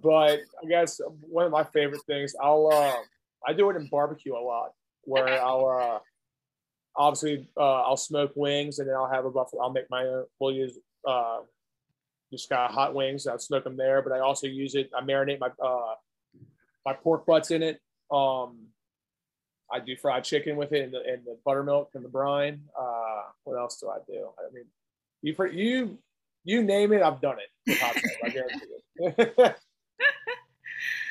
but 0.02 0.40
I 0.62 0.68
guess 0.68 1.00
one 1.20 1.44
of 1.44 1.52
my 1.52 1.64
favorite 1.64 2.02
things, 2.06 2.34
I'll 2.40 2.68
uh, 2.72 2.94
I 3.48 3.52
do 3.52 3.68
it 3.70 3.76
in 3.76 3.88
barbecue 3.88 4.34
a 4.34 4.38
lot, 4.38 4.70
where 5.02 5.42
I'll 5.42 5.66
uh, 5.66 5.98
obviously 6.96 7.48
uh, 7.56 7.82
I'll 7.82 7.96
smoke 7.96 8.32
wings 8.36 8.78
and 8.78 8.88
then 8.88 8.94
I'll 8.96 9.10
have 9.10 9.24
a 9.24 9.30
buffalo. 9.30 9.62
I'll 9.62 9.72
make 9.72 9.90
my 9.90 10.04
own. 10.04 10.24
We'll 10.38 10.52
use 10.52 10.78
just 12.32 12.48
got 12.48 12.72
hot 12.72 12.94
wings. 12.94 13.26
I'll 13.26 13.38
smoke 13.38 13.64
them 13.64 13.76
there, 13.76 14.02
but 14.02 14.12
I 14.12 14.18
also 14.20 14.46
use 14.46 14.74
it. 14.74 14.90
I 14.96 15.00
marinate 15.00 15.40
my 15.40 15.50
my 16.84 16.92
pork 16.92 17.26
butts 17.26 17.50
in 17.50 17.62
it. 17.62 17.80
Um, 18.10 18.68
I 19.72 19.80
do 19.80 19.96
fried 19.96 20.24
chicken 20.24 20.56
with 20.56 20.72
it 20.72 20.84
and 20.84 20.92
the, 20.92 21.00
and 21.00 21.24
the 21.24 21.36
buttermilk 21.44 21.90
and 21.94 22.04
the 22.04 22.08
brine. 22.08 22.60
Uh, 22.78 23.22
what 23.44 23.58
else 23.58 23.80
do 23.80 23.88
I 23.88 23.98
do? 24.06 24.28
I 24.38 24.52
mean, 24.52 24.64
you 25.22 25.34
you 25.52 25.98
you 26.44 26.62
name 26.62 26.92
it, 26.92 27.02
I've 27.02 27.20
done 27.20 27.36
it. 27.38 27.78
I 28.24 28.28
guarantee 28.28 28.66
it. 28.98 29.56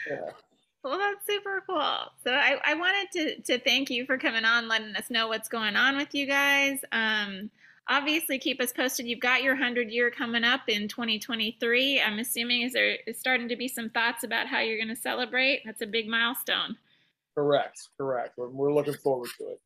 yeah. 0.09 0.17
Well, 0.85 0.99
that's 0.99 1.25
super 1.25 1.63
cool. 1.67 2.11
So 2.23 2.31
I, 2.31 2.59
I 2.63 2.75
wanted 2.75 3.11
to, 3.13 3.41
to 3.53 3.59
thank 3.63 3.89
you 3.89 4.05
for 4.05 4.19
coming 4.19 4.45
on, 4.45 4.67
letting 4.67 4.95
us 4.95 5.09
know 5.09 5.27
what's 5.27 5.49
going 5.49 5.75
on 5.75 5.97
with 5.97 6.13
you 6.13 6.27
guys. 6.27 6.77
Um, 6.91 7.49
obviously, 7.89 8.37
keep 8.37 8.61
us 8.61 8.71
posted. 8.71 9.07
You've 9.07 9.19
got 9.19 9.41
your 9.41 9.55
100 9.55 9.89
year 9.89 10.11
coming 10.11 10.43
up 10.43 10.61
in 10.67 10.87
2023. 10.87 11.99
I'm 11.99 12.19
assuming 12.19 12.61
is 12.61 12.73
there 12.73 12.99
is 13.07 13.17
starting 13.17 13.49
to 13.49 13.55
be 13.55 13.67
some 13.67 13.89
thoughts 13.89 14.23
about 14.23 14.45
how 14.45 14.59
you're 14.59 14.77
going 14.77 14.95
to 14.95 15.01
celebrate? 15.01 15.63
That's 15.65 15.81
a 15.81 15.87
big 15.87 16.07
milestone. 16.07 16.77
Correct, 17.35 17.89
correct. 17.99 18.33
We're, 18.37 18.49
we're 18.49 18.73
looking 18.73 18.93
forward 18.95 19.29
to 19.37 19.43
it. 19.49 19.61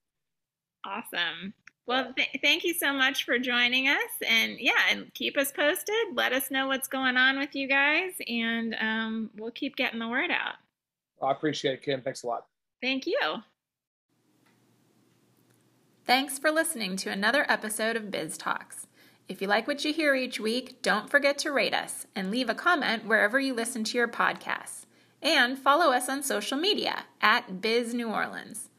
Awesome. 0.86 1.54
Well, 1.86 2.14
th- 2.16 2.30
thank 2.44 2.64
you 2.64 2.74
so 2.74 2.94
much 2.94 3.26
for 3.26 3.40
joining 3.40 3.88
us. 3.88 4.12
And 4.28 4.60
yeah, 4.60 4.80
and 4.92 5.14
keep 5.14 5.38
us 5.38 5.52
posted. 5.52 5.96
Let 6.14 6.34
us 6.34 6.52
know 6.52 6.68
what's 6.68 6.88
going 6.88 7.18
on 7.18 7.40
with 7.40 7.56
you 7.56 7.68
guys, 7.68 8.12
and 8.28 8.76
um, 8.80 9.30
we'll 9.38 9.52
keep 9.52 9.76
getting 9.76 10.00
the 10.00 10.08
word 10.08 10.32
out. 10.32 10.56
I 11.22 11.32
appreciate 11.32 11.74
it, 11.74 11.82
Kim. 11.82 12.02
Thanks 12.02 12.24
a 12.24 12.28
lot. 12.28 12.46
Thank 12.82 13.08
you. 13.08 13.20
Thanks 16.06 16.40
for 16.40 16.50
listening 16.52 16.96
to 16.98 17.12
another 17.12 17.46
episode 17.50 17.96
of 17.96 18.10
Biz 18.10 18.38
Talks. 18.38 18.88
If 19.28 19.42
you 19.42 19.48
like 19.48 19.68
what 19.68 19.86
you 19.86 19.94
hear 19.94 20.16
each 20.16 20.40
week, 20.40 20.82
don't 20.82 21.10
forget 21.10 21.38
to 21.40 21.52
rate 21.52 21.74
us 21.74 22.08
and 22.16 22.32
leave 22.32 22.50
a 22.50 22.56
comment 22.56 23.06
wherever 23.06 23.40
you 23.40 23.54
listen 23.54 23.84
to 23.84 23.98
your 23.98 24.08
podcasts. 24.08 24.79
And 25.22 25.58
follow 25.58 25.92
us 25.92 26.08
on 26.10 26.24
social 26.24 26.58
media 26.58 27.04
at 27.22 27.62
Biz 27.62 27.94
New 27.94 28.10
Orleans. 28.10 28.70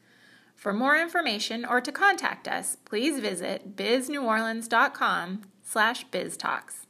For 0.55 0.73
more 0.73 0.95
information 0.95 1.65
or 1.65 1.81
to 1.81 1.91
contact 1.91 2.47
us, 2.47 2.77
please 2.85 3.19
visit 3.19 3.75
bizneworleans.com 3.75 5.41
slash 5.63 6.07
biztalks. 6.09 6.85